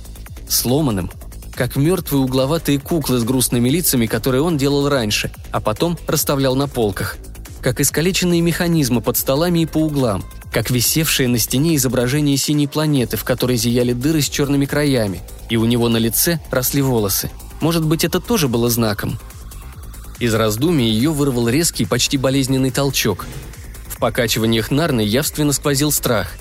сломанным, 0.49 1.11
как 1.55 1.77
мертвые 1.77 2.23
угловатые 2.23 2.79
куклы 2.79 3.19
с 3.19 3.25
грустными 3.25 3.69
лицами, 3.69 4.07
которые 4.07 4.43
он 4.43 4.57
делал 4.57 4.89
раньше, 4.89 5.33
а 5.53 5.61
потом 5.61 5.99
расставлял 6.07 6.55
на 6.55 6.69
полках. 6.69 7.17
Как 7.61 7.81
искалеченные 7.81 8.41
механизмы 8.41 9.01
под 9.01 9.19
столами 9.19 9.61
и 9.61 9.67
по 9.67 9.79
углам, 9.79 10.25
как 10.53 10.71
висевшее 10.71 11.29
на 11.29 11.39
стене 11.39 11.77
изображение 11.77 12.37
синей 12.37 12.67
планеты, 12.67 13.17
в 13.17 13.25
которой 13.25 13.57
зияли 13.57 13.93
дыры 13.93 14.21
с 14.21 14.29
черными 14.29 14.67
краями, 14.67 15.23
и 15.49 15.57
у 15.57 15.65
него 15.65 15.89
на 15.89 15.97
лице 15.97 16.41
росли 16.51 16.83
волосы. 16.83 17.31
Может 17.61 17.85
быть, 17.85 18.05
это 18.05 18.21
тоже 18.21 18.49
было 18.49 18.69
знаком? 18.69 19.19
Из 20.19 20.35
раздумий 20.35 20.91
ее 20.91 21.11
вырвал 21.11 21.49
резкий, 21.49 21.85
почти 21.85 22.19
болезненный 22.19 22.71
толчок. 22.71 23.27
В 23.89 23.99
покачиваниях 23.99 24.71
Нарны 24.71 25.01
явственно 25.01 25.53
сквозил 25.53 25.93
страх. 25.93 26.35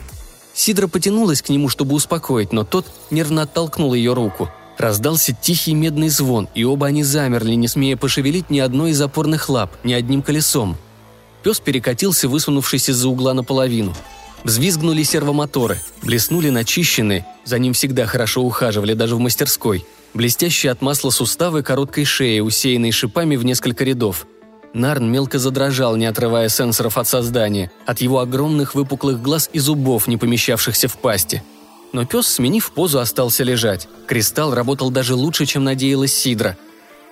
Сидра 0.54 0.88
потянулась 0.88 1.42
к 1.42 1.50
нему, 1.50 1.70
чтобы 1.70 1.96
успокоить, 1.96 2.52
но 2.52 2.64
тот 2.64 2.88
нервно 3.12 3.44
оттолкнул 3.44 3.94
ее 3.94 4.14
руку. 4.14 4.50
Раздался 4.78 5.34
тихий 5.34 5.74
медный 5.74 6.10
звон, 6.10 6.48
и 6.56 6.64
оба 6.64 6.88
они 6.88 7.04
замерли, 7.04 7.54
не 7.54 7.68
смея 7.68 7.98
пошевелить 7.98 8.50
ни 8.50 8.60
одной 8.60 8.92
из 8.92 9.02
опорных 9.02 9.50
лап, 9.50 9.76
ни 9.84 9.94
одним 9.94 10.22
колесом– 10.22 10.78
Пес 11.44 11.60
перекатился, 11.60 12.28
высунувшись 12.28 12.90
из-за 12.90 13.08
угла 13.10 13.34
наполовину. 13.34 13.94
Взвизгнули 14.44 15.04
сервомоторы, 15.04 15.80
блеснули 16.02 16.50
начищенные, 16.50 17.26
за 17.44 17.60
ним 17.60 17.74
всегда 17.74 18.06
хорошо 18.06 18.42
ухаживали, 18.42 18.94
даже 18.94 19.16
в 19.16 19.20
мастерской, 19.20 19.86
блестящие 20.14 20.72
от 20.72 20.82
масла 20.82 21.10
суставы 21.10 21.62
короткой 21.62 22.06
шеи, 22.06 22.40
усеянной 22.40 22.92
шипами 22.92 23.36
в 23.36 23.44
несколько 23.44 23.84
рядов. 23.84 24.28
Нарн 24.74 25.12
мелко 25.12 25.40
задрожал, 25.40 25.96
не 25.96 26.06
отрывая 26.06 26.48
сенсоров 26.48 26.98
от 26.98 27.08
создания, 27.08 27.72
от 27.86 28.02
его 28.02 28.20
огромных 28.20 28.76
выпуклых 28.76 29.22
глаз 29.22 29.50
и 29.52 29.60
зубов, 29.60 30.08
не 30.08 30.16
помещавшихся 30.16 30.88
в 30.88 30.98
пасти. 30.98 31.44
Но 31.92 32.06
пес, 32.06 32.28
сменив 32.28 32.72
позу, 32.72 33.00
остался 33.00 33.44
лежать. 33.44 33.88
Кристалл 34.08 34.54
работал 34.54 34.92
даже 34.92 35.16
лучше, 35.16 35.48
чем 35.48 35.64
надеялась 35.64 36.14
Сидра. 36.14 36.56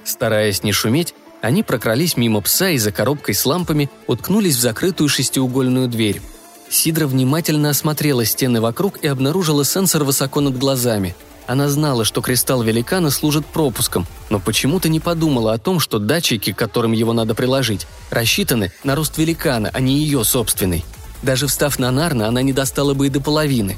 Стараясь 0.03 0.63
не 0.63 0.71
шуметь, 0.71 1.15
они 1.41 1.63
прокрались 1.63 2.17
мимо 2.17 2.41
пса 2.41 2.69
и 2.69 2.77
за 2.77 2.91
коробкой 2.91 3.35
с 3.35 3.45
лампами 3.45 3.89
уткнулись 4.07 4.55
в 4.55 4.59
закрытую 4.59 5.09
шестиугольную 5.09 5.87
дверь. 5.87 6.21
Сидра 6.69 7.07
внимательно 7.07 7.69
осмотрела 7.69 8.25
стены 8.25 8.59
вокруг 8.59 8.97
и 8.97 9.07
обнаружила 9.07 9.63
сенсор 9.63 10.03
высоко 10.03 10.41
над 10.41 10.57
глазами. 10.57 11.15
Она 11.45 11.69
знала, 11.69 12.03
что 12.03 12.21
кристалл 12.21 12.61
великана 12.61 13.09
служит 13.09 13.45
пропуском, 13.45 14.05
но 14.29 14.39
почему-то 14.39 14.89
не 14.89 14.99
подумала 14.99 15.53
о 15.53 15.57
том, 15.57 15.79
что 15.79 15.97
датчики, 15.97 16.51
к 16.51 16.57
которым 16.57 16.91
его 16.91 17.13
надо 17.13 17.35
приложить, 17.35 17.87
рассчитаны 18.09 18.73
на 18.83 18.95
рост 18.95 19.17
великана, 19.17 19.69
а 19.73 19.79
не 19.79 19.99
ее 19.99 20.25
собственный. 20.25 20.83
Даже 21.23 21.47
встав 21.47 21.79
на 21.79 21.89
Нарна, 21.89 22.27
она 22.27 22.41
не 22.41 22.51
достала 22.51 22.93
бы 22.93 23.07
и 23.07 23.09
до 23.09 23.21
половины. 23.21 23.77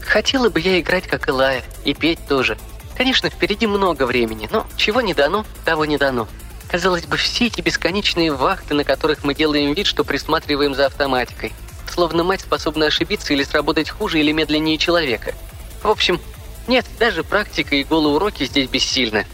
«Хотела 0.00 0.50
бы 0.50 0.60
я 0.60 0.78
играть, 0.78 1.08
как 1.08 1.28
Илая, 1.28 1.64
и 1.84 1.94
петь 1.94 2.20
тоже», 2.28 2.56
Конечно, 2.96 3.28
впереди 3.28 3.66
много 3.66 4.06
времени, 4.06 4.48
но 4.50 4.66
чего 4.76 5.00
не 5.00 5.14
дано, 5.14 5.44
того 5.64 5.84
не 5.84 5.98
дано. 5.98 6.28
Казалось 6.68 7.04
бы, 7.04 7.16
все 7.16 7.46
эти 7.46 7.60
бесконечные 7.60 8.32
вахты, 8.32 8.74
на 8.74 8.84
которых 8.84 9.24
мы 9.24 9.34
делаем 9.34 9.74
вид, 9.74 9.86
что 9.86 10.04
присматриваем 10.04 10.74
за 10.74 10.86
автоматикой. 10.86 11.52
Словно 11.92 12.24
мать 12.24 12.40
способна 12.40 12.86
ошибиться 12.86 13.32
или 13.32 13.44
сработать 13.44 13.90
хуже 13.90 14.20
или 14.20 14.32
медленнее 14.32 14.78
человека. 14.78 15.34
В 15.82 15.88
общем, 15.88 16.20
нет, 16.66 16.86
даже 16.98 17.22
практика 17.22 17.76
и 17.76 17.84
голые 17.84 18.14
уроки 18.14 18.44
здесь 18.44 18.68
бессильны. 18.68 19.26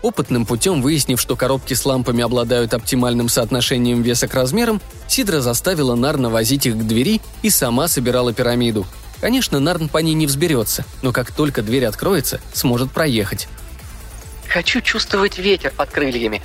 Опытным 0.00 0.46
путем 0.46 0.82
выяснив, 0.82 1.20
что 1.20 1.36
коробки 1.36 1.74
с 1.74 1.84
лампами 1.84 2.24
обладают 2.24 2.74
оптимальным 2.74 3.28
соотношением 3.28 4.02
веса 4.02 4.26
к 4.26 4.34
размерам, 4.34 4.80
Сидра 5.06 5.40
заставила 5.40 5.94
Нарна 5.94 6.28
возить 6.28 6.66
их 6.66 6.74
к 6.74 6.82
двери 6.82 7.20
и 7.42 7.50
сама 7.50 7.86
собирала 7.86 8.32
пирамиду– 8.32 8.86
Конечно, 9.22 9.60
Нарн 9.60 9.88
по 9.88 9.98
ней 9.98 10.14
не 10.14 10.26
взберется, 10.26 10.84
но 11.00 11.12
как 11.12 11.30
только 11.30 11.62
дверь 11.62 11.84
откроется, 11.84 12.40
сможет 12.54 12.90
проехать. 12.90 13.46
«Хочу 14.48 14.80
чувствовать 14.80 15.38
ветер 15.38 15.72
под 15.76 15.90
крыльями», 15.90 16.42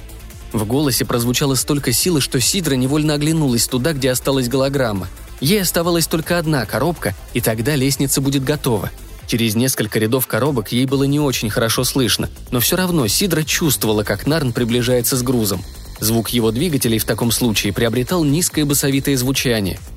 в 0.53 0.63
голосе 0.63 1.03
прозвучало 1.03 1.55
столько 1.55 1.91
силы, 1.91 2.21
что 2.21 2.39
Сидра 2.39 2.75
невольно 2.75 3.15
оглянулась 3.15 3.65
туда, 3.65 3.93
где 3.93 4.11
осталась 4.11 4.47
голограмма. 4.47 5.07
Ей 5.41 5.63
оставалась 5.63 6.05
только 6.05 6.37
одна 6.37 6.67
коробка, 6.67 7.15
и 7.33 7.41
тогда 7.41 7.75
лестница 7.75 8.21
будет 8.21 8.43
готова. 8.43 8.91
Через 9.25 9.55
несколько 9.55 9.97
рядов 9.97 10.27
коробок 10.27 10.71
ей 10.71 10.85
было 10.85 11.03
не 11.03 11.19
очень 11.19 11.49
хорошо 11.49 11.83
слышно, 11.83 12.29
но 12.51 12.59
все 12.59 12.75
равно 12.77 13.07
Сидра 13.07 13.41
чувствовала, 13.41 14.03
как 14.03 14.27
Нарн 14.27 14.53
приближается 14.53 15.17
с 15.17 15.23
грузом. 15.23 15.65
Звук 15.99 16.29
его 16.29 16.51
двигателей 16.51 16.99
в 16.99 17.05
таком 17.05 17.31
случае 17.31 17.73
приобретал 17.73 18.23
низкое 18.23 18.65
басовитое 18.65 19.17
звучание– 19.17 19.79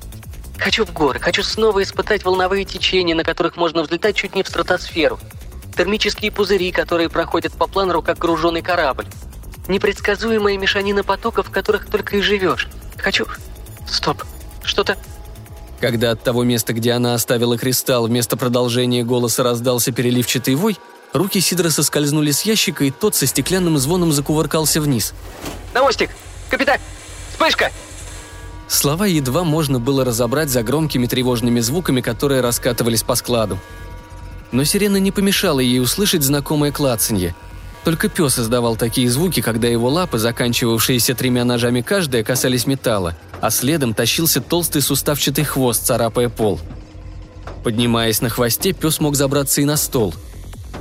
Хочу 0.61 0.85
в 0.85 0.93
горы, 0.93 1.19
хочу 1.19 1.41
снова 1.41 1.81
испытать 1.81 2.23
волновые 2.23 2.65
течения, 2.65 3.15
на 3.15 3.23
которых 3.23 3.57
можно 3.57 3.81
взлетать 3.81 4.15
чуть 4.15 4.35
не 4.35 4.43
в 4.43 4.47
стратосферу. 4.47 5.19
Термические 5.75 6.31
пузыри, 6.31 6.71
которые 6.71 7.09
проходят 7.09 7.51
по 7.53 7.65
планеру, 7.65 8.03
как 8.03 8.19
груженный 8.19 8.61
корабль. 8.61 9.07
Непредсказуемая 9.67 10.59
мешанина 10.59 11.03
потоков, 11.03 11.47
в 11.47 11.51
которых 11.51 11.89
только 11.89 12.17
и 12.17 12.21
живешь. 12.21 12.67
Хочу... 12.97 13.25
Стоп. 13.87 14.23
Что-то... 14.63 14.97
Когда 15.79 16.11
от 16.11 16.23
того 16.23 16.43
места, 16.43 16.73
где 16.73 16.91
она 16.91 17.15
оставила 17.15 17.57
кристалл, 17.57 18.05
вместо 18.05 18.37
продолжения 18.37 19.03
голоса 19.03 19.41
раздался 19.41 19.91
переливчатый 19.91 20.53
вой, 20.53 20.77
руки 21.11 21.41
Сидора 21.41 21.71
соскользнули 21.71 22.29
с 22.29 22.43
ящика, 22.43 22.83
и 22.83 22.91
тот 22.91 23.15
со 23.15 23.25
стеклянным 23.25 23.79
звоном 23.79 24.11
закувыркался 24.11 24.79
вниз. 24.79 25.15
«На 25.73 25.81
мостик! 25.81 26.11
Капитан! 26.51 26.77
Вспышка!» 27.31 27.71
Слова 28.71 29.05
едва 29.05 29.43
можно 29.43 29.81
было 29.81 30.05
разобрать 30.05 30.49
за 30.49 30.63
громкими 30.63 31.05
тревожными 31.05 31.59
звуками, 31.59 31.99
которые 31.99 32.39
раскатывались 32.39 33.03
по 33.03 33.15
складу. 33.15 33.59
Но 34.53 34.63
сирена 34.63 34.95
не 34.95 35.11
помешала 35.11 35.59
ей 35.59 35.81
услышать 35.81 36.23
знакомое 36.23 36.71
клацанье. 36.71 37.35
Только 37.83 38.07
пес 38.07 38.39
издавал 38.39 38.77
такие 38.77 39.09
звуки, 39.09 39.41
когда 39.41 39.67
его 39.67 39.89
лапы, 39.89 40.19
заканчивавшиеся 40.19 41.15
тремя 41.15 41.43
ножами 41.43 41.81
каждая, 41.81 42.23
касались 42.23 42.65
металла, 42.65 43.17
а 43.41 43.49
следом 43.49 43.93
тащился 43.93 44.39
толстый 44.39 44.81
суставчатый 44.81 45.43
хвост, 45.43 45.85
царапая 45.85 46.29
пол. 46.29 46.57
Поднимаясь 47.65 48.21
на 48.21 48.29
хвосте, 48.29 48.71
пес 48.71 49.01
мог 49.01 49.17
забраться 49.17 49.59
и 49.59 49.65
на 49.65 49.75
стол. 49.75 50.15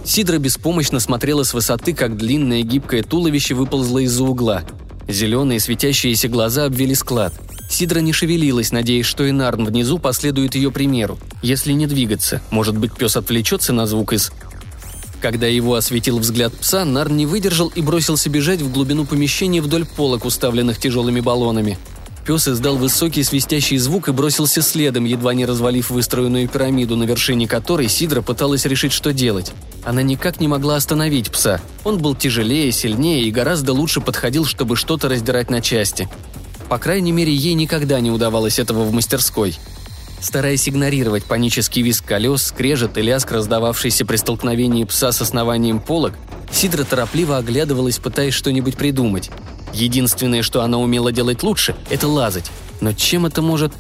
Сидра 0.05 0.39
беспомощно 0.39 1.01
смотрела 1.01 1.43
с 1.43 1.53
высоты, 1.53 1.93
как 1.93 2.17
длинное 2.17 2.63
гибкое 2.63 3.03
туловище 3.03 3.55
выползло 3.55 3.99
из-за 3.99 4.23
угла. 4.23 4.63
Зеленые 5.09 5.59
светящиеся 5.59 6.29
глаза 6.29 6.67
обвели 6.67 6.95
склад– 6.95 7.35
Сидра 7.71 8.01
не 8.01 8.13
шевелилась, 8.13 8.73
надеясь, 8.73 9.07
что 9.07 9.25
и 9.25 9.31
Нарн 9.31 9.65
внизу 9.65 9.99
последует 9.99 10.57
ее 10.57 10.73
примеру. 10.73 11.19
Если 11.41 11.73
не 11.73 11.87
двигаться, 11.87 12.43
может 12.51 12.77
быть, 12.77 12.93
пес 12.93 13.17
отвлечется 13.17 13.73
на 13.73 13.87
звук 13.87 14.13
из... 14.13 14.33
Когда 15.23 15.47
его 15.47 15.75
осветил 15.75 16.19
взгляд 16.19 16.53
пса, 16.55 16.85
Нарн 16.85 17.17
не 17.17 17.27
выдержал 17.27 17.69
и 17.69 17.81
бросился 17.81 18.29
бежать 18.29 18.61
в 18.61 18.73
глубину 18.73 19.07
помещения 19.07 19.63
вдоль 19.63 19.87
полок, 19.87 20.25
уставленных 20.25 20.79
тяжелыми 20.79 21.21
баллонами. 21.21 21.79
Пес 22.27 22.49
издал 22.49 22.77
высокий 22.77 23.23
свистящий 23.23 23.79
звук 23.79 24.09
и 24.09 24.13
бросился 24.13 24.63
следом, 24.63 25.05
едва 25.05 25.33
не 25.33 25.47
развалив 25.47 25.91
выстроенную 25.91 26.49
пирамиду, 26.49 26.97
на 26.97 27.05
вершине 27.05 27.47
которой 27.47 27.89
Сидра 27.89 28.21
пыталась 28.21 28.67
решить, 28.67 28.93
что 28.93 29.13
делать. 29.13 29.53
Она 29.85 30.03
никак 30.03 30.41
не 30.41 30.49
могла 30.49 30.77
остановить 30.77 31.31
пса. 31.31 31.61
Он 31.85 31.99
был 31.99 32.15
тяжелее, 32.15 32.73
сильнее 32.73 33.25
и 33.25 33.31
гораздо 33.31 33.73
лучше 33.73 34.01
подходил, 34.01 34.45
чтобы 34.45 34.77
что-то 34.77 35.09
раздирать 35.09 35.51
на 35.51 35.61
части. 35.61 36.09
По 36.71 36.79
крайней 36.79 37.11
мере, 37.11 37.35
ей 37.35 37.55
никогда 37.55 37.99
не 37.99 38.13
удавалось 38.13 38.61
этого 38.61 38.85
в 38.85 38.93
мастерской. 38.93 39.57
Стараясь 40.21 40.69
игнорировать 40.69 41.25
панический 41.25 41.83
визг 41.83 42.05
колес, 42.05 42.45
скрежет 42.45 42.97
и 42.97 43.03
лязг, 43.03 43.33
раздававшийся 43.33 44.07
при 44.07 44.15
столкновении 44.15 44.85
пса 44.85 45.11
с 45.11 45.21
основанием 45.21 45.81
полок, 45.81 46.15
Сидра 46.53 46.85
торопливо 46.85 47.39
оглядывалась, 47.39 47.99
пытаясь 47.99 48.35
что-нибудь 48.35 48.77
придумать. 48.77 49.31
Единственное, 49.75 50.45
что 50.45 50.63
она 50.63 50.79
умела 50.79 51.11
делать 51.11 51.43
лучше, 51.43 51.75
это 51.91 52.07
лазать. 52.07 52.53
Но 52.81 52.93
чем 52.93 53.27
это 53.27 53.43
может... 53.43 53.73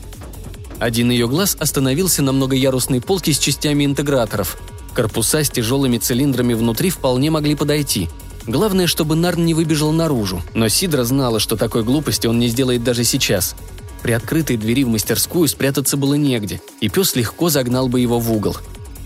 Один 0.80 1.10
ее 1.10 1.28
глаз 1.28 1.56
остановился 1.60 2.22
на 2.22 2.32
многоярусной 2.32 3.00
полке 3.00 3.32
с 3.32 3.38
частями 3.38 3.84
интеграторов. 3.84 4.56
Корпуса 4.94 5.44
с 5.44 5.50
тяжелыми 5.50 5.98
цилиндрами 5.98 6.54
внутри 6.54 6.90
вполне 6.90 7.30
могли 7.30 7.54
подойти. 7.54 8.08
Главное, 8.46 8.86
чтобы 8.86 9.16
Нарн 9.16 9.44
не 9.44 9.54
выбежал 9.54 9.92
наружу, 9.92 10.42
но 10.54 10.68
Сидра 10.68 11.04
знала, 11.04 11.40
что 11.40 11.56
такой 11.56 11.84
глупости 11.84 12.26
он 12.26 12.38
не 12.38 12.48
сделает 12.48 12.82
даже 12.82 13.04
сейчас. 13.04 13.54
При 14.02 14.12
открытой 14.12 14.56
двери 14.56 14.84
в 14.84 14.88
мастерскую 14.88 15.46
спрятаться 15.46 15.96
было 15.96 16.14
негде, 16.14 16.60
и 16.80 16.88
пес 16.88 17.14
легко 17.16 17.50
загнал 17.50 17.88
бы 17.88 18.00
его 18.00 18.18
в 18.18 18.32
угол. 18.32 18.56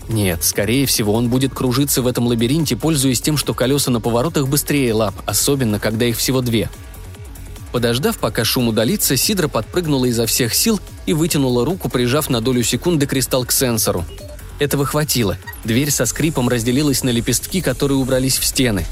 Нет, 0.07 0.43
скорее 0.43 0.85
всего, 0.85 1.13
он 1.13 1.29
будет 1.29 1.53
кружиться 1.53 2.01
в 2.01 2.07
этом 2.07 2.27
лабиринте, 2.27 2.75
пользуясь 2.75 3.21
тем, 3.21 3.37
что 3.37 3.53
колеса 3.53 3.91
на 3.91 3.99
поворотах 3.99 4.47
быстрее 4.47 4.93
лап, 4.93 5.15
особенно 5.25 5.79
когда 5.79 6.05
их 6.05 6.17
всего 6.17 6.41
две. 6.41 6.69
Подождав, 7.71 8.17
пока 8.19 8.45
шум 8.45 8.69
удалится, 8.69 9.17
Сидра 9.17 9.47
подпрыгнула 9.49 10.05
изо 10.05 10.25
всех 10.27 10.53
сил 10.53 10.79
и 11.05 11.13
вытянула 11.13 11.65
руку, 11.65 11.89
прижав 11.89 12.29
на 12.29 12.39
долю 12.39 12.63
секунды 12.63 13.05
кристалл 13.05 13.45
к 13.45 13.51
сенсору. 13.51 14.05
Этого 14.59 14.85
хватило. 14.85 15.37
Дверь 15.65 15.91
со 15.91 16.05
скрипом 16.05 16.47
разделилась 16.47 17.03
на 17.03 17.09
лепестки, 17.09 17.59
которые 17.59 17.97
убрались 17.97 18.37
в 18.37 18.45
стены. 18.45 18.85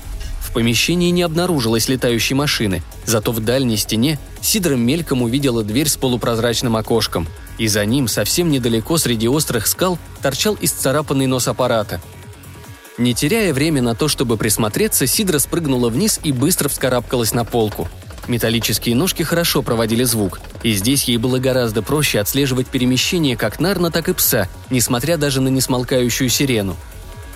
В 0.43 0.51
помещении 0.51 1.09
не 1.09 1.23
обнаружилось 1.23 1.87
летающей 1.87 2.35
машины, 2.35 2.83
зато 3.05 3.31
в 3.31 3.39
дальней 3.39 3.77
стене 3.77 4.19
Сидра 4.41 4.75
мельком 4.75 5.21
увидела 5.21 5.63
дверь 5.63 5.89
с 5.89 5.97
полупрозрачным 5.97 6.75
окошком– 6.75 7.27
и 7.57 7.67
за 7.67 7.85
ним, 7.85 8.07
совсем 8.07 8.49
недалеко 8.49 8.97
среди 8.97 9.27
острых 9.27 9.67
скал, 9.67 9.97
торчал 10.21 10.57
исцарапанный 10.59 11.27
нос 11.27 11.47
аппарата. 11.47 12.01
Не 12.97 13.13
теряя 13.13 13.53
время 13.53 13.81
на 13.81 13.95
то, 13.95 14.07
чтобы 14.07 14.37
присмотреться, 14.37 15.07
Сидра 15.07 15.39
спрыгнула 15.39 15.89
вниз 15.89 16.19
и 16.23 16.31
быстро 16.31 16.69
вскарабкалась 16.69 17.33
на 17.33 17.43
полку. 17.43 17.87
Металлические 18.27 18.95
ножки 18.95 19.23
хорошо 19.23 19.61
проводили 19.63 20.03
звук, 20.03 20.39
и 20.61 20.71
здесь 20.73 21.05
ей 21.05 21.17
было 21.17 21.39
гораздо 21.39 21.81
проще 21.81 22.19
отслеживать 22.19 22.67
перемещение 22.67 23.35
как 23.35 23.59
Нарна, 23.59 23.91
так 23.91 24.09
и 24.09 24.13
пса, 24.13 24.47
несмотря 24.69 25.17
даже 25.17 25.41
на 25.41 25.49
несмолкающую 25.49 26.29
сирену. 26.29 26.77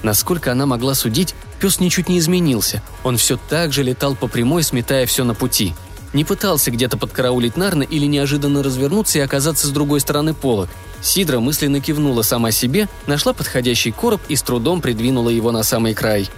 Насколько 0.03 0.51
она 0.51 0.65
могла 0.65 0.93
судить, 0.93 1.35
пес 1.59 1.79
ничуть 1.79 2.09
не 2.09 2.19
изменился, 2.19 2.81
он 3.03 3.17
все 3.17 3.37
так 3.49 3.73
же 3.73 3.83
летал 3.83 4.15
по 4.15 4.27
прямой, 4.27 4.63
сметая 4.63 5.05
все 5.05 5.23
на 5.23 5.33
пути– 5.33 5.73
не 6.13 6.23
пытался 6.23 6.71
где-то 6.71 6.97
подкараулить 6.97 7.57
Нарна 7.57 7.83
или 7.83 8.05
неожиданно 8.05 8.63
развернуться 8.63 9.19
и 9.19 9.21
оказаться 9.21 9.67
с 9.67 9.71
другой 9.71 9.99
стороны 9.99 10.33
полок. 10.33 10.69
Сидра 11.01 11.39
мысленно 11.39 11.79
кивнула 11.79 12.21
сама 12.21 12.51
себе, 12.51 12.87
нашла 13.05 13.33
подходящий 13.33 13.91
короб 13.91 14.21
и 14.29 14.35
с 14.35 14.41
трудом 14.41 14.81
придвинула 14.81 15.29
его 15.29 15.51
на 15.51 15.63
самый 15.63 15.93
край. 15.93 16.29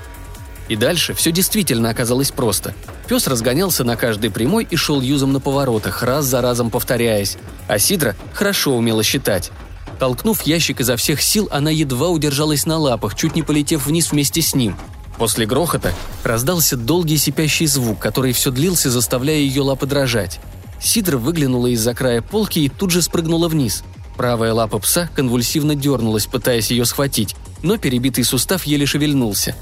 И 0.67 0.75
дальше 0.75 1.13
все 1.13 1.31
действительно 1.31 1.89
оказалось 1.89 2.31
просто. 2.31 2.75
Пес 3.07 3.27
разгонялся 3.27 3.83
на 3.83 3.95
каждой 3.95 4.29
прямой 4.29 4.67
и 4.69 4.75
шел 4.75 5.01
юзом 5.01 5.33
на 5.33 5.39
поворотах, 5.39 6.03
раз 6.03 6.25
за 6.25 6.41
разом 6.41 6.69
повторяясь. 6.69 7.37
А 7.67 7.79
Сидра 7.79 8.15
хорошо 8.33 8.75
умела 8.75 9.01
считать. 9.01 9.51
Толкнув 9.97 10.43
ящик 10.43 10.81
изо 10.81 10.95
всех 10.95 11.21
сил, 11.21 11.47
она 11.51 11.71
едва 11.71 12.09
удержалась 12.09 12.65
на 12.65 12.77
лапах, 12.77 13.15
чуть 13.15 13.35
не 13.35 13.43
полетев 13.43 13.85
вниз 13.85 14.11
вместе 14.11 14.41
с 14.41 14.53
ним– 14.53 14.75
После 15.19 15.45
грохота 15.45 15.93
раздался 16.23 16.77
долгий 16.77 17.17
сипящий 17.17 17.67
звук, 17.67 17.99
который 17.99 18.31
все 18.31 18.51
длился, 18.51 18.89
заставляя 18.89 19.37
ее 19.37 19.61
лапы 19.61 19.85
дрожать. 19.85 20.39
Сидра 20.81 21.17
выглянула 21.17 21.67
из-за 21.67 21.93
края 21.93 22.21
полки 22.21 22.59
и 22.59 22.69
тут 22.69 22.91
же 22.91 23.01
спрыгнула 23.01 23.49
вниз. 23.49 23.83
Правая 24.15 24.53
лапа 24.53 24.79
пса 24.79 25.09
конвульсивно 25.13 25.75
дернулась, 25.75 26.25
пытаясь 26.25 26.71
ее 26.71 26.85
схватить, 26.85 27.35
но 27.61 27.77
перебитый 27.77 28.23
сустав 28.23 28.63
еле 28.63 28.85
шевельнулся. 28.85 29.55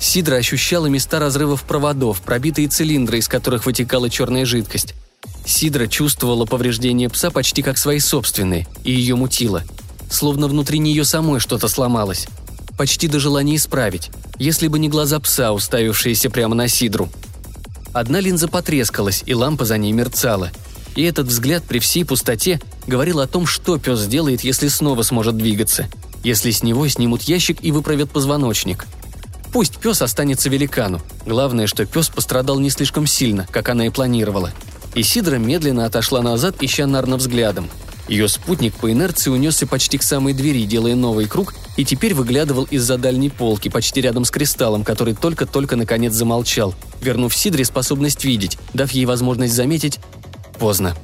Сидра 0.00 0.36
ощущала 0.36 0.86
места 0.86 1.20
разрывов 1.20 1.62
проводов, 1.62 2.20
пробитые 2.20 2.66
цилиндры, 2.66 3.18
из 3.18 3.28
которых 3.28 3.66
вытекала 3.66 4.10
черная 4.10 4.44
жидкость. 4.44 4.94
Сидра 5.46 5.86
чувствовала 5.86 6.46
повреждения 6.46 7.08
пса 7.08 7.30
почти 7.30 7.62
как 7.62 7.78
свои 7.78 8.00
собственные, 8.00 8.66
и 8.82 8.90
ее 8.90 9.14
мутило. 9.14 9.62
Словно 10.10 10.48
внутри 10.48 10.80
нее 10.80 11.04
самой 11.04 11.38
что-то 11.38 11.68
сломалось 11.68 12.26
почти 12.80 13.08
до 13.08 13.20
желания 13.20 13.56
исправить, 13.56 14.10
если 14.38 14.66
бы 14.66 14.78
не 14.78 14.88
глаза 14.88 15.20
пса, 15.20 15.52
уставившиеся 15.52 16.30
прямо 16.30 16.54
на 16.54 16.66
Сидру. 16.66 17.10
Одна 17.92 18.20
линза 18.20 18.48
потрескалась, 18.48 19.22
и 19.26 19.34
лампа 19.34 19.66
за 19.66 19.76
ней 19.76 19.92
мерцала. 19.92 20.50
И 20.96 21.02
этот 21.02 21.26
взгляд 21.26 21.62
при 21.64 21.78
всей 21.78 22.06
пустоте 22.06 22.58
говорил 22.86 23.20
о 23.20 23.26
том, 23.26 23.46
что 23.46 23.76
пес 23.76 23.98
сделает, 23.98 24.44
если 24.44 24.68
снова 24.68 25.02
сможет 25.02 25.36
двигаться. 25.36 25.90
Если 26.24 26.52
с 26.52 26.62
него 26.62 26.88
снимут 26.88 27.20
ящик 27.24 27.58
и 27.60 27.70
выправят 27.70 28.12
позвоночник. 28.12 28.86
Пусть 29.52 29.76
пес 29.76 30.00
останется 30.00 30.48
великану. 30.48 31.02
Главное, 31.26 31.66
что 31.66 31.84
пес 31.84 32.08
пострадал 32.08 32.58
не 32.60 32.70
слишком 32.70 33.06
сильно, 33.06 33.46
как 33.50 33.68
она 33.68 33.88
и 33.88 33.90
планировала. 33.90 34.52
И 34.94 35.02
Сидра 35.02 35.36
медленно 35.36 35.84
отошла 35.84 36.22
назад, 36.22 36.56
ища 36.62 36.86
Нарна 36.86 37.18
взглядом– 37.18 37.68
ее 38.10 38.26
спутник 38.26 38.74
по 38.74 38.90
инерции 38.90 39.30
унесся 39.30 39.68
почти 39.68 39.96
к 39.96 40.02
самой 40.02 40.34
двери, 40.34 40.64
делая 40.64 40.96
новый 40.96 41.26
круг, 41.26 41.54
и 41.76 41.84
теперь 41.84 42.14
выглядывал 42.14 42.64
из-за 42.64 42.98
дальней 42.98 43.30
полки, 43.30 43.68
почти 43.68 44.00
рядом 44.00 44.24
с 44.24 44.30
кристаллом, 44.30 44.84
который 44.84 45.14
только-только 45.14 45.76
наконец 45.76 46.12
замолчал, 46.12 46.74
вернув 47.00 47.34
Сидре 47.34 47.64
способность 47.64 48.24
видеть, 48.24 48.58
дав 48.74 48.90
ей 48.90 49.06
возможность 49.06 49.54
заметить... 49.54 49.98
Поздно. 50.58 50.94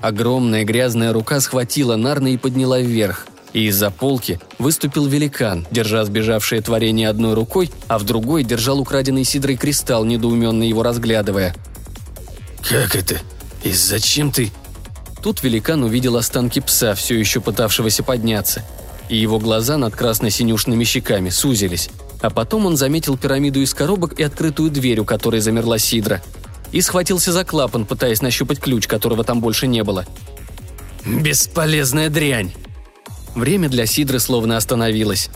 Огромная 0.00 0.64
грязная 0.64 1.12
рука 1.12 1.40
схватила 1.40 1.94
Нарна 1.94 2.28
и 2.28 2.36
подняла 2.36 2.80
вверх. 2.80 3.26
И 3.52 3.66
из-за 3.66 3.90
полки 3.90 4.40
выступил 4.58 5.06
великан, 5.06 5.66
держа 5.70 6.04
сбежавшее 6.04 6.60
творение 6.60 7.08
одной 7.08 7.34
рукой, 7.34 7.70
а 7.86 7.98
в 7.98 8.04
другой 8.04 8.44
держал 8.44 8.80
украденный 8.80 9.24
Сидрой 9.24 9.56
кристалл, 9.56 10.04
недоуменно 10.04 10.62
его 10.64 10.82
разглядывая. 10.82 11.54
«Как 12.68 12.96
это? 12.96 13.18
И 13.64 13.72
зачем 13.72 14.30
ты?» 14.30 14.50
Тут 15.22 15.42
великан 15.42 15.82
увидел 15.82 16.16
останки 16.16 16.60
пса, 16.60 16.94
все 16.94 17.18
еще 17.18 17.40
пытавшегося 17.40 18.02
подняться. 18.02 18.64
И 19.08 19.16
его 19.16 19.38
глаза 19.38 19.78
над 19.78 19.94
красно-синюшными 19.94 20.84
щеками 20.84 21.30
сузились. 21.30 21.90
А 22.20 22.30
потом 22.30 22.66
он 22.66 22.76
заметил 22.76 23.16
пирамиду 23.16 23.60
из 23.60 23.72
коробок 23.72 24.18
и 24.18 24.22
открытую 24.22 24.70
дверь, 24.70 25.00
у 25.00 25.04
которой 25.04 25.40
замерла 25.40 25.78
Сидра. 25.78 26.22
И 26.72 26.80
схватился 26.80 27.32
за 27.32 27.44
клапан, 27.44 27.86
пытаясь 27.86 28.20
нащупать 28.20 28.60
ключ, 28.60 28.86
которого 28.86 29.24
там 29.24 29.40
больше 29.40 29.66
не 29.66 29.82
было. 29.82 30.04
«Бесполезная 31.06 32.10
дрянь!» 32.10 32.52
Время 33.34 33.68
для 33.68 33.86
Сидры 33.86 34.18
словно 34.18 34.56
остановилось. 34.56 35.30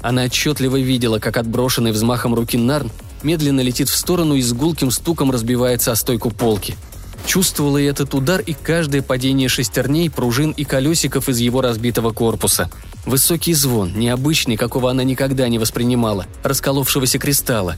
Она 0.00 0.24
отчетливо 0.24 0.80
видела, 0.80 1.20
как 1.20 1.36
отброшенный 1.36 1.92
взмахом 1.92 2.34
руки 2.34 2.58
Нарн 2.58 2.90
медленно 3.22 3.60
летит 3.60 3.88
в 3.88 3.96
сторону 3.96 4.34
и 4.34 4.42
с 4.42 4.52
гулким 4.52 4.90
стуком 4.90 5.30
разбивается 5.30 5.92
о 5.92 5.96
стойку 5.96 6.30
полки– 6.30 6.76
Чувствовала 7.26 7.78
и 7.78 7.84
этот 7.84 8.14
удар, 8.14 8.40
и 8.40 8.52
каждое 8.52 9.02
падение 9.02 9.48
шестерней, 9.48 10.10
пружин 10.10 10.50
и 10.50 10.64
колесиков 10.64 11.28
из 11.28 11.38
его 11.38 11.60
разбитого 11.60 12.12
корпуса. 12.12 12.70
Высокий 13.06 13.54
звон, 13.54 13.92
необычный, 13.98 14.56
какого 14.56 14.90
она 14.90 15.04
никогда 15.04 15.48
не 15.48 15.58
воспринимала, 15.58 16.26
расколовшегося 16.42 17.18
кристалла. 17.18 17.76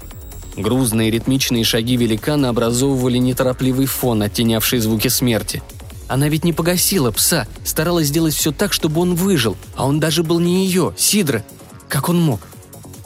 Грузные 0.56 1.10
ритмичные 1.10 1.64
шаги 1.64 1.96
великана 1.96 2.48
образовывали 2.48 3.18
неторопливый 3.18 3.86
фон, 3.86 4.22
оттенявший 4.22 4.78
звуки 4.78 5.08
смерти. 5.08 5.62
Она 6.06 6.28
ведь 6.28 6.44
не 6.44 6.52
погасила 6.52 7.10
пса, 7.10 7.46
старалась 7.64 8.08
сделать 8.08 8.34
все 8.34 8.52
так, 8.52 8.72
чтобы 8.72 9.00
он 9.00 9.14
выжил, 9.14 9.56
а 9.74 9.86
он 9.86 10.00
даже 10.00 10.22
был 10.22 10.38
не 10.38 10.66
ее, 10.66 10.94
Сидра. 10.96 11.44
Как 11.88 12.08
он 12.08 12.20
мог? 12.20 12.40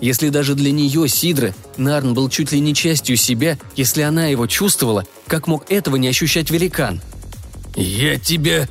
Если 0.01 0.29
даже 0.29 0.55
для 0.55 0.71
нее, 0.71 1.09
Сидры, 1.09 1.55
Нарн 1.77 2.15
был 2.15 2.29
чуть 2.29 2.53
ли 2.53 2.61
не 2.61 2.75
частью 2.75 3.17
себя, 3.17 3.59
если 3.75 4.03
она 4.03 4.27
его 4.27 4.47
чувствовала, 4.47 5.05
как 5.27 5.47
мог 5.47 5.71
этого 5.71 5.97
не 5.97 6.09
ощущать 6.09 6.51
великан? 6.51 7.01
«Я 7.75 8.19
тебя...» 8.19 8.69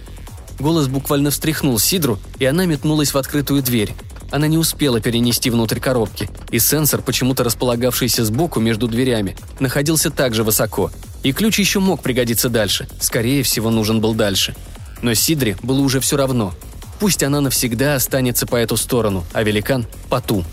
Голос 0.59 0.87
буквально 0.87 1.29
встряхнул 1.29 1.77
Сидру, 1.77 2.17
и 2.39 2.45
она 2.45 2.65
метнулась 2.65 3.13
в 3.13 3.17
открытую 3.17 3.61
дверь. 3.61 3.93
Она 4.31 4.47
не 4.47 4.57
успела 4.57 4.99
перенести 4.99 5.49
внутрь 5.49 5.79
коробки, 5.79 6.29
и 6.49 6.59
сенсор, 6.59 7.01
почему-то 7.01 7.43
располагавшийся 7.43 8.25
сбоку 8.25 8.59
между 8.59 8.87
дверями, 8.87 9.37
находился 9.59 10.09
также 10.09 10.43
высоко. 10.43 10.91
И 11.23 11.31
ключ 11.31 11.59
еще 11.59 11.79
мог 11.79 12.01
пригодиться 12.01 12.49
дальше, 12.49 12.87
скорее 12.99 13.43
всего, 13.43 13.69
нужен 13.69 14.01
был 14.01 14.13
дальше. 14.13 14.55
Но 15.01 15.13
Сидре 15.13 15.55
было 15.61 15.79
уже 15.79 15.99
все 15.99 16.17
равно. 16.17 16.53
Пусть 16.99 17.21
она 17.23 17.39
навсегда 17.39 17.95
останется 17.95 18.47
по 18.47 18.55
эту 18.55 18.75
сторону, 18.77 19.23
а 19.33 19.43
великан– 19.43 19.85
по 20.09 20.19
ту. 20.19 20.43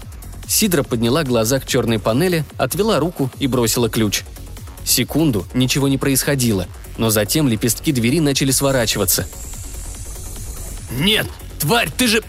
Сидра 0.55 0.85
подняла 0.85 1.25
глаза 1.25 1.59
к 1.59 1.67
черной 1.67 1.99
панели, 1.99 2.45
отвела 2.59 3.01
руку 3.01 3.29
и 3.40 3.49
бросила 3.49 3.90
ключ. 3.90 4.23
Секунду 4.85 5.45
ничего 5.53 5.88
не 5.88 5.99
происходило, 5.99 6.69
но 6.97 7.11
затем 7.11 7.49
лепестки 7.49 7.90
двери 7.90 8.21
начали 8.21 8.53
сворачиваться. 8.53 9.27
«Нет, 10.93 11.27
тварь, 11.59 11.90
ты 11.90 12.07
же...» 12.07 12.23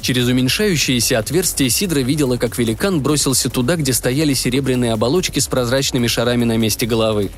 Через 0.00 0.28
уменьшающееся 0.28 1.18
отверстие 1.18 1.68
Сидра 1.68 2.00
видела, 2.00 2.38
как 2.38 2.56
великан 2.56 3.02
бросился 3.02 3.50
туда, 3.50 3.76
где 3.76 3.92
стояли 3.92 4.32
серебряные 4.32 4.94
оболочки 4.94 5.38
с 5.38 5.46
прозрачными 5.46 6.06
шарами 6.06 6.46
на 6.46 6.56
месте 6.56 6.86
головы. 6.86 7.30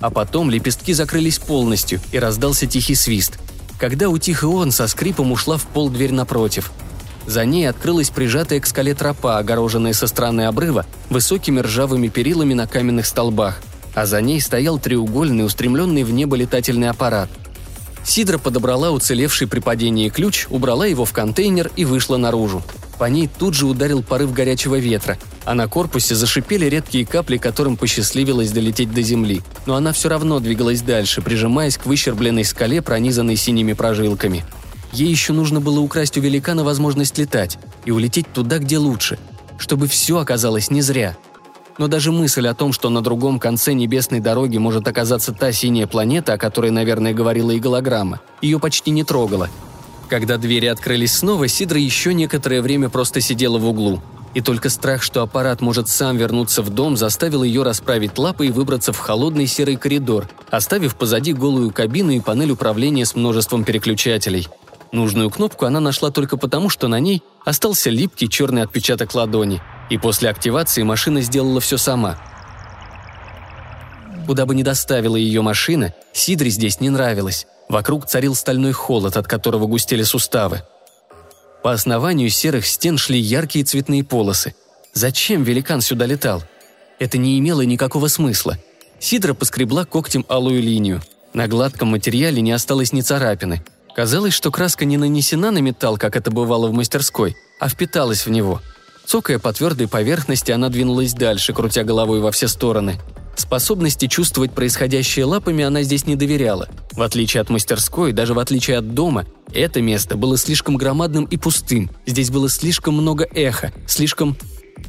А 0.00 0.10
потом 0.10 0.50
лепестки 0.50 0.92
закрылись 0.92 1.38
полностью, 1.38 2.02
и 2.12 2.18
раздался 2.18 2.66
тихий 2.66 2.94
свист. 2.94 3.38
Когда 3.78 4.10
утих 4.10 4.42
и 4.42 4.46
он, 4.46 4.72
со 4.72 4.86
скрипом 4.88 5.32
ушла 5.32 5.56
в 5.56 5.64
пол 5.64 5.88
дверь 5.88 6.12
напротив– 6.12 6.70
за 7.26 7.44
ней 7.44 7.68
открылась 7.68 8.10
прижатая 8.10 8.60
к 8.60 8.66
скале 8.66 8.94
тропа, 8.94 9.38
огороженная 9.38 9.92
со 9.92 10.06
стороны 10.06 10.42
обрыва 10.42 10.86
высокими 11.08 11.60
ржавыми 11.60 12.08
перилами 12.08 12.54
на 12.54 12.66
каменных 12.66 13.06
столбах, 13.06 13.60
а 13.94 14.06
за 14.06 14.20
ней 14.20 14.40
стоял 14.40 14.78
треугольный, 14.78 15.44
устремленный 15.44 16.04
в 16.04 16.12
небо 16.12 16.36
летательный 16.36 16.88
аппарат. 16.88 17.28
Сидра 18.04 18.38
подобрала 18.38 18.90
уцелевший 18.90 19.46
при 19.46 19.60
падении 19.60 20.08
ключ, 20.08 20.46
убрала 20.50 20.86
его 20.86 21.04
в 21.04 21.12
контейнер 21.12 21.70
и 21.76 21.84
вышла 21.84 22.16
наружу. 22.16 22.62
По 22.98 23.04
ней 23.04 23.28
тут 23.28 23.54
же 23.54 23.66
ударил 23.66 24.02
порыв 24.02 24.32
горячего 24.32 24.76
ветра, 24.76 25.18
а 25.44 25.54
на 25.54 25.68
корпусе 25.68 26.14
зашипели 26.14 26.66
редкие 26.66 27.06
капли, 27.06 27.38
которым 27.38 27.76
посчастливилось 27.76 28.52
долететь 28.52 28.92
до 28.92 29.00
земли. 29.00 29.40
Но 29.64 29.74
она 29.74 29.92
все 29.92 30.08
равно 30.08 30.38
двигалась 30.38 30.82
дальше, 30.82 31.22
прижимаясь 31.22 31.78
к 31.78 31.86
выщербленной 31.86 32.44
скале, 32.44 32.82
пронизанной 32.82 33.36
синими 33.36 33.72
прожилками. 33.72 34.44
Ей 34.92 35.08
еще 35.08 35.32
нужно 35.32 35.60
было 35.60 35.80
украсть 35.80 36.16
у 36.18 36.20
великана 36.20 36.64
возможность 36.64 37.18
летать 37.18 37.58
и 37.84 37.90
улететь 37.90 38.32
туда, 38.32 38.58
где 38.58 38.78
лучше, 38.78 39.18
чтобы 39.58 39.86
все 39.86 40.18
оказалось 40.18 40.70
не 40.70 40.82
зря– 40.82 41.16
но 41.80 41.88
даже 41.88 42.12
мысль 42.12 42.46
о 42.46 42.52
том, 42.52 42.74
что 42.74 42.90
на 42.90 43.00
другом 43.00 43.38
конце 43.38 43.72
небесной 43.72 44.20
дороги 44.20 44.58
может 44.58 44.86
оказаться 44.86 45.32
та 45.32 45.50
синяя 45.50 45.86
планета, 45.86 46.34
о 46.34 46.36
которой, 46.36 46.70
наверное, 46.70 47.14
говорила 47.14 47.52
и 47.52 47.58
голограмма, 47.58 48.20
ее 48.42 48.60
почти 48.60 48.90
не 48.90 49.02
трогала. 49.02 49.48
Когда 50.10 50.36
двери 50.36 50.66
открылись 50.66 51.14
снова, 51.14 51.48
Сидра 51.48 51.80
еще 51.80 52.12
некоторое 52.12 52.60
время 52.60 52.90
просто 52.90 53.22
сидела 53.22 53.56
в 53.56 53.66
углу. 53.66 54.02
И 54.34 54.42
только 54.42 54.68
страх, 54.68 55.02
что 55.02 55.22
аппарат 55.22 55.62
может 55.62 55.88
сам 55.88 56.18
вернуться 56.18 56.60
в 56.60 56.68
дом, 56.68 56.98
заставил 56.98 57.44
ее 57.44 57.62
расправить 57.62 58.18
лапы 58.18 58.48
и 58.48 58.50
выбраться 58.50 58.92
в 58.92 58.98
холодный 58.98 59.46
серый 59.46 59.76
коридор, 59.76 60.28
оставив 60.50 60.96
позади 60.96 61.32
голую 61.32 61.70
кабину 61.70 62.10
и 62.10 62.20
панель 62.20 62.50
управления 62.50 63.06
с 63.06 63.14
множеством 63.14 63.64
переключателей. 63.64 64.48
Нужную 64.92 65.30
кнопку 65.30 65.66
она 65.66 65.80
нашла 65.80 66.10
только 66.10 66.36
потому, 66.36 66.68
что 66.68 66.88
на 66.88 66.98
ней 67.00 67.22
остался 67.44 67.90
липкий 67.90 68.28
черный 68.28 68.62
отпечаток 68.62 69.14
ладони– 69.14 69.62
и 69.90 69.98
после 69.98 70.30
активации 70.30 70.82
машина 70.82 71.20
сделала 71.20 71.60
все 71.60 71.76
сама. 71.76 72.18
Куда 74.26 74.46
бы 74.46 74.54
ни 74.54 74.62
доставила 74.62 75.16
ее 75.16 75.42
машина, 75.42 75.92
Сидре 76.12 76.50
здесь 76.50 76.80
не 76.80 76.88
нравилось. 76.88 77.46
Вокруг 77.68 78.06
царил 78.06 78.34
стальной 78.34 78.72
холод, 78.72 79.16
от 79.16 79.26
которого 79.26 79.66
густели 79.66 80.04
суставы. 80.04 80.62
По 81.62 81.72
основанию 81.72 82.30
серых 82.30 82.66
стен 82.66 82.96
шли 82.96 83.18
яркие 83.18 83.64
цветные 83.64 84.04
полосы. 84.04 84.54
Зачем 84.94 85.42
великан 85.42 85.80
сюда 85.80 86.06
летал? 86.06 86.42
Это 86.98 87.18
не 87.18 87.38
имело 87.38 87.62
никакого 87.62 88.08
смысла. 88.08 88.56
Сидра 88.98 89.34
поскребла 89.34 89.84
когтем 89.84 90.24
алую 90.28 90.62
линию. 90.62 91.02
На 91.32 91.48
гладком 91.48 91.88
материале 91.88 92.40
не 92.40 92.52
осталось 92.52 92.92
ни 92.92 93.00
царапины. 93.00 93.62
Казалось, 94.00 94.32
что 94.32 94.50
краска 94.50 94.86
не 94.86 94.96
нанесена 94.96 95.50
на 95.50 95.58
металл, 95.58 95.98
как 95.98 96.16
это 96.16 96.30
бывало 96.30 96.68
в 96.68 96.72
мастерской, 96.72 97.36
а 97.58 97.68
впиталась 97.68 98.24
в 98.24 98.30
него– 98.30 98.62
Цокая 99.10 99.38
по 99.40 99.52
твердой 99.52 99.88
поверхности, 99.88 100.52
она 100.52 100.68
двинулась 100.68 101.14
дальше, 101.14 101.52
крутя 101.52 101.82
головой 101.82 102.20
во 102.20 102.30
все 102.30 102.46
стороны. 102.46 103.00
Способности 103.36 104.06
чувствовать 104.06 104.52
происходящее 104.52 105.24
лапами 105.24 105.64
она 105.64 105.82
здесь 105.82 106.06
не 106.06 106.14
доверяла. 106.14 106.68
В 106.92 107.02
отличие 107.02 107.40
от 107.40 107.50
мастерской, 107.50 108.12
даже 108.12 108.34
в 108.34 108.38
отличие 108.38 108.78
от 108.78 108.94
дома, 108.94 109.26
это 109.52 109.82
место 109.82 110.16
было 110.16 110.38
слишком 110.38 110.76
громадным 110.76 111.24
и 111.24 111.36
пустым. 111.36 111.90
Здесь 112.06 112.30
было 112.30 112.48
слишком 112.48 112.94
много 112.94 113.26
эха, 113.34 113.72
слишком 113.88 114.36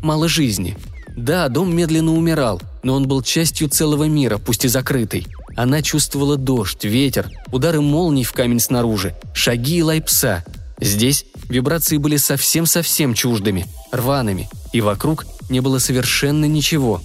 мало 0.04 0.30
жизни. 0.30 0.78
Да, 1.16 1.50
дом 1.50 1.76
медленно 1.76 2.14
умирал, 2.14 2.62
но 2.84 2.94
он 2.96 3.08
был 3.08 3.22
частью 3.22 3.70
целого 3.70 4.06
мира, 4.06 4.38
пусть 4.38 4.66
и 4.66 4.68
закрытый. 4.68 5.28
Она 5.56 5.82
чувствовала 5.82 6.38
дождь, 6.38 6.84
ветер, 6.86 7.30
удары 7.52 7.82
молний 7.82 8.24
в 8.24 8.32
камень 8.32 8.60
снаружи, 8.60 9.16
шаги 9.34 9.78
и 9.78 9.84
лай 9.84 10.02
пса. 10.02 10.44
Здесь 10.80 11.26
вибрации 11.50 11.98
были 11.98 12.18
совсем-совсем 12.18 13.14
чуждыми– 13.14 13.68
рваными, 13.92 14.50
и 14.74 14.82
вокруг 14.82 15.26
не 15.50 15.60
было 15.60 15.80
совершенно 15.80 16.46
ничего. 16.46 17.02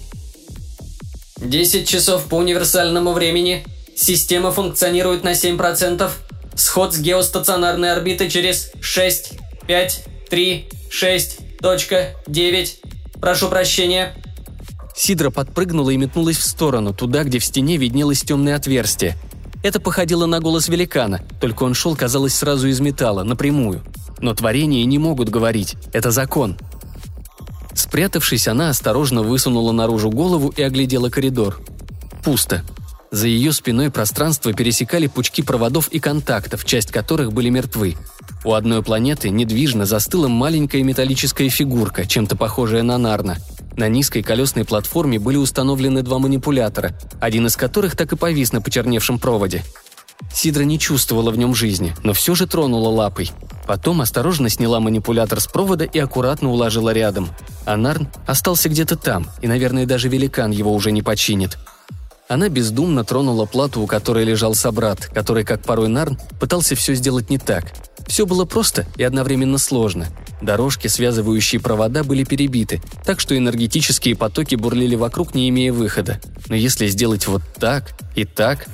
«Десять 1.39 1.87
часов 1.87 2.25
по 2.25 2.35
универсальному 2.35 3.13
времени. 3.13 3.63
Система 3.95 4.51
функционирует 4.51 5.23
на 5.23 5.33
7%. 5.33 6.09
Сход 6.55 6.95
с 6.95 6.99
геостационарной 6.99 7.91
орбиты 7.91 8.29
через 8.29 8.71
6, 8.81 9.33
5, 9.67 10.05
3, 10.29 10.69
6, 10.89 11.59
точка, 11.59 12.15
9. 12.25 12.79
Прошу 13.21 13.49
прощения». 13.49 14.13
Сидра 14.95 15.29
подпрыгнула 15.29 15.91
и 15.91 15.97
метнулась 15.97 16.37
в 16.37 16.43
сторону, 16.43 16.93
туда, 16.93 17.23
где 17.23 17.39
в 17.39 17.45
стене 17.45 17.77
виднелось 17.77 18.21
темное 18.21 18.55
отверстие. 18.55 19.15
Это 19.63 19.79
походило 19.79 20.25
на 20.25 20.39
голос 20.39 20.69
великана, 20.69 21.21
только 21.39 21.63
он 21.63 21.73
шел, 21.73 21.95
казалось, 21.95 22.35
сразу 22.35 22.67
из 22.67 22.79
металла, 22.79 23.23
напрямую. 23.23 23.83
Но 24.19 24.33
творения 24.33 24.85
не 24.85 24.97
могут 24.97 25.29
говорить, 25.29 25.75
это 25.93 26.11
закон– 26.11 26.57
Спрятавшись, 27.77 28.47
она 28.47 28.69
осторожно 28.69 29.21
высунула 29.21 29.71
наружу 29.71 30.09
голову 30.09 30.49
и 30.49 30.63
оглядела 30.63 31.09
коридор. 31.09 31.61
Пусто. 32.23 32.63
За 33.11 33.27
ее 33.27 33.53
спиной 33.53 33.91
пространство 33.91 34.51
пересекали 34.51 35.05
пучки 35.05 35.43
проводов 35.43 35.87
и 35.89 35.99
контактов, 35.99 36.65
часть 36.65 36.91
которых 36.91 37.31
были 37.31 37.49
мертвы. 37.49 37.95
У 38.43 38.53
одной 38.53 38.83
планеты 38.83 39.29
недвижно 39.29 39.85
застыла 39.85 40.27
маленькая 40.27 40.83
металлическая 40.83 41.49
фигурка, 41.49 42.05
чем-то 42.05 42.35
похожая 42.35 42.83
на 42.83 42.97
Нарна. 42.97 43.37
На 43.75 43.89
низкой 43.89 44.23
колесной 44.23 44.65
платформе 44.65 45.19
были 45.19 45.37
установлены 45.37 46.01
два 46.01 46.19
манипулятора, 46.19 46.97
один 47.19 47.47
из 47.47 47.55
которых 47.55 47.95
так 47.95 48.13
и 48.13 48.15
повис 48.15 48.53
на 48.53 48.61
почерневшем 48.61 49.19
проводе. 49.19 49.63
Сидра 50.33 50.63
не 50.63 50.79
чувствовала 50.79 51.31
в 51.31 51.37
нем 51.37 51.53
жизни, 51.53 51.95
но 52.03 52.13
все 52.13 52.35
же 52.35 52.47
тронула 52.47 52.89
лапой. 52.89 53.31
Потом 53.65 54.01
осторожно 54.01 54.49
сняла 54.49 54.79
манипулятор 54.79 55.39
с 55.39 55.47
провода 55.47 55.85
и 55.85 55.99
аккуратно 55.99 56.49
уложила 56.49 56.91
рядом. 56.91 57.29
А 57.65 57.77
Нарн 57.77 58.07
остался 58.25 58.69
где-то 58.69 58.95
там, 58.95 59.27
и, 59.41 59.47
наверное, 59.47 59.85
даже 59.85 60.09
великан 60.09 60.51
его 60.51 60.73
уже 60.73 60.91
не 60.91 61.01
починит. 61.01 61.57
Она 62.27 62.49
бездумно 62.49 63.05
тронула 63.05 63.45
плату, 63.45 63.81
у 63.81 63.87
которой 63.87 64.25
лежал 64.25 64.53
собрат, 64.53 65.05
который, 65.05 65.45
как 65.45 65.63
порой 65.63 65.87
Нарн, 65.87 66.19
пытался 66.39 66.75
все 66.75 66.93
сделать 66.93 67.29
не 67.29 67.37
так. 67.37 67.71
Все 68.05 68.25
было 68.25 68.43
просто 68.43 68.85
и 68.97 69.03
одновременно 69.03 69.57
сложно. 69.57 70.07
Дорожки, 70.41 70.87
связывающие 70.87 71.61
провода, 71.61 72.03
были 72.03 72.25
перебиты, 72.25 72.81
так 73.05 73.21
что 73.21 73.37
энергетические 73.37 74.15
потоки 74.15 74.55
бурлили 74.55 74.95
вокруг, 74.95 75.35
не 75.35 75.47
имея 75.49 75.71
выхода. 75.71 76.19
Но 76.47 76.55
если 76.55 76.87
сделать 76.87 77.27
вот 77.27 77.41
так 77.59 77.93
и 78.15 78.25
так, 78.25 78.67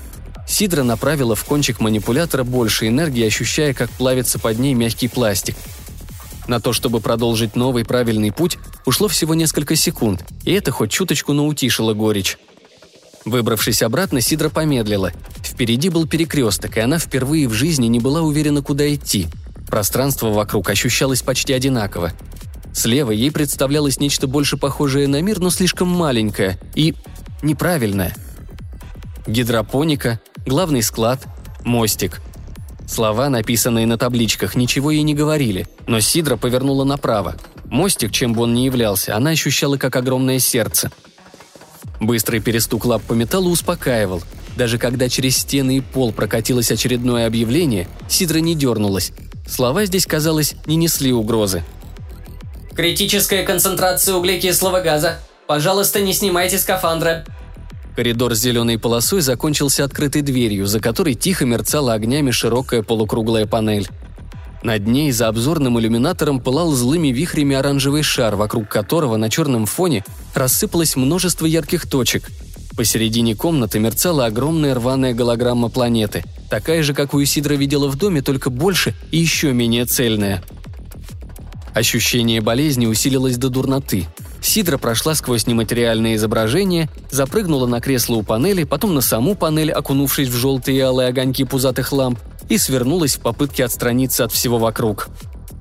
Сидра 0.47 0.83
направила 0.83 1.35
в 1.35 1.43
кончик 1.45 1.79
манипулятора 1.79 2.43
больше 2.43 2.87
энергии, 2.87 3.25
ощущая, 3.25 3.73
как 3.73 3.89
плавится 3.91 4.39
под 4.39 4.59
ней 4.59 4.73
мягкий 4.73 5.07
пластик. 5.07 5.55
На 6.47 6.59
то, 6.59 6.73
чтобы 6.73 6.99
продолжить 6.99 7.55
новый 7.55 7.85
правильный 7.85 8.31
путь, 8.31 8.57
ушло 8.85 9.07
всего 9.07 9.35
несколько 9.35 9.75
секунд, 9.75 10.25
и 10.43 10.51
это 10.51 10.71
хоть 10.71 10.91
чуточку, 10.91 11.33
но 11.33 11.47
утишило 11.47 11.93
горечь. 11.93 12.37
Выбравшись 13.25 13.81
обратно, 13.81 14.21
Сидра 14.21 14.49
помедлила. 14.49 15.11
Впереди 15.41 15.89
был 15.89 16.07
перекресток, 16.07 16.77
и 16.77 16.81
она 16.81 16.99
впервые 16.99 17.47
в 17.47 17.53
жизни 17.53 17.87
не 17.87 17.99
была 17.99 18.21
уверена, 18.21 18.61
куда 18.61 18.93
идти. 18.93 19.27
Пространство 19.67 20.29
вокруг 20.29 20.69
ощущалось 20.69 21.21
почти 21.21 21.53
одинаково. 21.53 22.13
Слева 22.73 23.11
ей 23.11 23.31
представлялось 23.31 23.99
нечто 23.99 24.27
больше 24.27 24.57
похожее 24.57 25.07
на 25.07 25.21
мир, 25.21 25.39
но 25.39 25.51
слишком 25.51 25.87
маленькое 25.87 26.59
и 26.75 26.95
неправильное. 27.41 28.15
Гидропоника, 29.27 30.19
главный 30.45 30.81
склад, 30.81 31.25
мостик. 31.63 32.21
Слова, 32.87 33.29
написанные 33.29 33.87
на 33.87 33.97
табличках, 33.97 34.55
ничего 34.55 34.91
ей 34.91 35.03
не 35.03 35.15
говорили, 35.15 35.67
но 35.87 35.99
Сидра 36.01 36.35
повернула 36.35 36.83
направо. 36.83 37.35
Мостик, 37.65 38.11
чем 38.11 38.33
бы 38.33 38.41
он 38.43 38.53
ни 38.53 38.61
являлся, 38.61 39.15
она 39.15 39.31
ощущала 39.31 39.77
как 39.77 39.95
огромное 39.95 40.39
сердце. 40.39 40.91
Быстрый 41.99 42.39
перестук 42.39 42.85
лап 42.85 43.01
по 43.03 43.13
металлу 43.13 43.49
успокаивал. 43.51 44.21
Даже 44.55 44.77
когда 44.77 45.09
через 45.09 45.37
стены 45.37 45.77
и 45.77 45.81
пол 45.81 46.11
прокатилось 46.11 46.71
очередное 46.71 47.27
объявление, 47.27 47.87
Сидра 48.07 48.39
не 48.39 48.55
дернулась. 48.55 49.11
Слова 49.47 49.85
здесь, 49.85 50.05
казалось, 50.05 50.55
не 50.65 50.75
несли 50.75 51.11
угрозы. 51.11 51.63
«Критическая 52.75 53.43
концентрация 53.43 54.15
углекислого 54.15 54.81
газа. 54.81 55.19
Пожалуйста, 55.47 56.01
не 56.01 56.13
снимайте 56.13 56.57
скафандра. 56.57 57.25
Коридор 57.95 58.33
с 58.33 58.39
зеленой 58.39 58.79
полосой 58.79 59.21
закончился 59.21 59.83
открытой 59.83 60.23
дверью, 60.23 60.65
за 60.65 60.79
которой 60.79 61.13
тихо 61.13 61.45
мерцала 61.45 61.93
огнями 61.93 62.31
широкая 62.31 62.81
полукруглая 62.81 63.45
панель. 63.45 63.87
Над 64.63 64.87
ней 64.87 65.11
за 65.11 65.27
обзорным 65.27 65.77
иллюминатором 65.77 66.39
пылал 66.39 66.71
злыми 66.71 67.09
вихрями 67.09 67.55
оранжевый 67.55 68.01
шар, 68.01 68.37
вокруг 68.37 68.69
которого 68.69 69.17
на 69.17 69.29
черном 69.29 69.65
фоне 69.65 70.05
рассыпалось 70.33 70.95
множество 70.95 71.45
ярких 71.45 71.87
точек. 71.87 72.29
Посередине 72.77 73.35
комнаты 73.35 73.79
мерцала 73.79 74.25
огромная 74.25 74.73
рваная 74.73 75.13
голограмма 75.13 75.69
планеты, 75.69 76.23
такая 76.49 76.81
же, 76.81 76.93
как 76.93 77.13
у 77.13 77.21
Исидра 77.21 77.55
видела 77.55 77.89
в 77.89 77.97
доме, 77.97 78.21
только 78.21 78.49
больше 78.49 78.95
и 79.11 79.17
еще 79.17 79.51
менее 79.51 79.85
цельная. 79.85 80.41
Ощущение 81.73 82.39
болезни 82.39 82.85
усилилось 82.85 83.37
до 83.37 83.49
дурноты– 83.49 84.07
Сидра 84.43 84.77
прошла 84.77 85.15
сквозь 85.15 85.47
нематериальное 85.47 86.15
изображение, 86.15 86.89
запрыгнула 87.09 87.65
на 87.65 87.79
кресло 87.79 88.15
у 88.15 88.23
панели, 88.23 88.65
потом 88.65 88.93
на 88.93 88.99
саму 88.99 89.35
панель, 89.35 89.71
окунувшись 89.71 90.27
в 90.27 90.35
желтые 90.35 90.77
и 90.77 90.81
алые 90.81 91.07
огоньки 91.07 91.45
пузатых 91.45 91.93
ламп, 91.93 92.19
и 92.49 92.57
свернулась 92.57 93.15
в 93.15 93.19
попытке 93.19 93.65
отстраниться 93.65 94.25
от 94.25 94.31
всего 94.31 94.57
вокруг. 94.57 95.09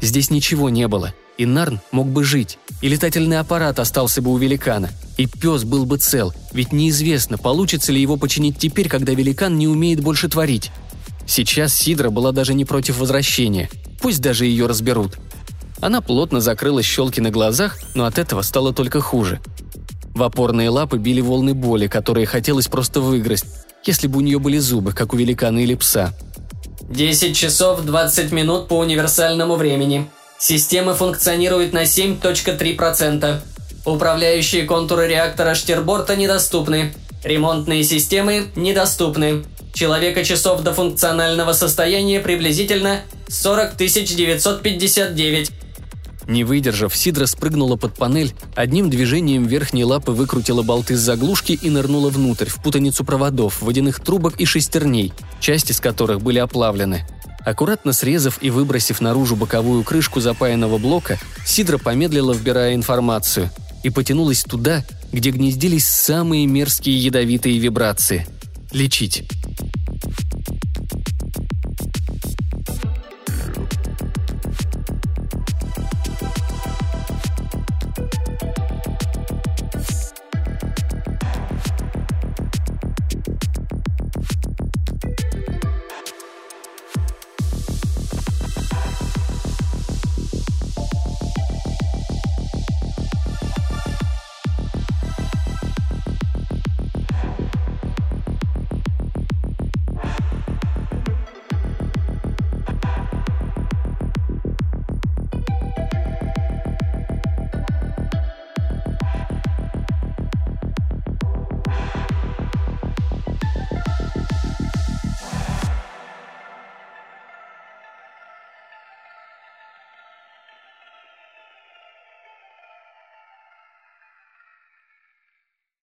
Здесь 0.01 0.31
ничего 0.31 0.69
не 0.69 0.89
было, 0.89 1.15
и 1.39 1.47
Нарн 1.47 1.81
мог 1.91 2.09
бы 2.09 2.25
жить, 2.25 2.59
и 2.81 2.89
летательный 2.89 3.39
аппарат 3.39 3.79
остался 3.79 4.21
бы 4.21 4.33
у 4.33 4.37
великана, 4.37 4.91
и 5.17 5.27
пес 5.27 5.65
был 5.65 5.87
бы 5.87 5.99
цел, 5.99 6.33
ведь 6.53 6.73
неизвестно, 6.73 7.39
получится 7.39 7.93
ли 7.93 8.01
его 8.01 8.17
починить 8.17 8.59
теперь, 8.59 8.89
когда 8.89 9.13
великан 9.13 9.57
не 9.57 9.69
умеет 9.69 10.01
больше 10.01 10.29
творить. 10.29 10.71
Сейчас 11.27 11.75
Сидра 11.75 12.11
была 12.11 12.33
даже 12.33 12.55
не 12.55 12.65
против 12.65 12.99
возвращения. 12.99 13.71
Пусть 14.01 14.21
даже 14.21 14.47
ее 14.47 14.67
разберут. 14.67 15.17
Она 15.81 16.01
плотно 16.01 16.41
закрыла 16.41 16.83
щелки 16.83 17.21
на 17.21 17.31
глазах, 17.31 17.79
но 17.95 18.05
от 18.05 18.19
этого 18.19 18.43
стало 18.43 18.73
только 18.73 19.01
хуже. 19.01 19.41
В 20.15 20.23
опорные 20.23 20.69
лапы 20.69 20.99
били 20.99 21.21
волны 21.21 21.55
боли, 21.55 21.87
которые 21.87 22.27
хотелось 22.27 22.69
просто 22.69 23.01
выиграть, 23.01 23.45
если 23.85 24.09
бы 24.09 24.19
у 24.19 24.21
нее 24.21 24.39
были 24.39 24.59
зубы, 24.59 24.93
как 24.93 25.15
у 25.15 25.17
великана 25.17 25.59
или 25.61 25.75
пса. 25.75 26.15
10 26.93 27.35
часов 27.35 27.81
20 27.87 28.33
минут 28.33 28.69
по 28.69 28.75
универсальному 28.79 29.57
времени. 29.57 30.11
Система 30.39 30.95
функционирует 30.95 31.73
на 31.73 31.85
7.3%. 31.85 33.41
Управляющие 33.87 34.65
контуры 34.65 35.09
реактора 35.09 35.55
Штерборта 35.55 36.17
недоступны. 36.17 36.93
Ремонтные 37.25 37.83
системы 37.83 38.49
недоступны. 38.57 39.45
Человека 39.73 40.23
часов 40.23 40.61
до 40.61 40.75
функционального 40.75 41.55
состояния 41.55 42.21
приблизительно 42.21 43.01
40 43.29 43.77
959. 43.77 45.51
Не 46.33 46.45
выдержав, 46.45 46.97
Сидра 46.97 47.27
спрыгнула 47.27 47.77
под 47.77 47.93
панель, 47.93 48.33
одним 48.55 48.89
движением 48.89 49.45
верхней 49.45 49.85
лапы 49.85 50.13
выкрутила 50.13 50.63
болты 50.63 50.97
с 50.97 51.01
заглушки 51.01 51.53
и 51.53 51.69
нырнула 51.69 52.09
внутрь, 52.09 52.49
в 52.49 52.63
путаницу 52.63 53.05
проводов, 53.05 53.61
водяных 53.61 54.01
трубок 54.01 54.41
и 54.41 54.47
шестерней, 54.47 55.13
части 55.41 55.73
из 55.73 55.81
которых 55.81 56.23
были 56.23 56.39
оплавлены. 56.39 57.07
Аккуратно 57.45 57.93
срезав 57.93 58.39
и 58.41 58.49
выбросив 58.49 59.03
наружу 59.03 59.37
боковую 59.37 59.85
крышку 59.85 60.21
запаянного 60.21 60.79
блока, 60.79 61.19
Сидра 61.45 61.77
помедлила, 61.77 62.33
вбирая 62.33 62.75
информацию, 62.75 63.51
и 63.83 63.91
потянулась 63.91 64.43
туда, 64.43 64.87
где 65.13 65.33
гнездились 65.33 65.87
самые 65.87 66.47
мерзкие 66.47 66.97
ядовитые 66.97 67.59
вибрации. 67.59 68.27
Лечить. 68.71 69.29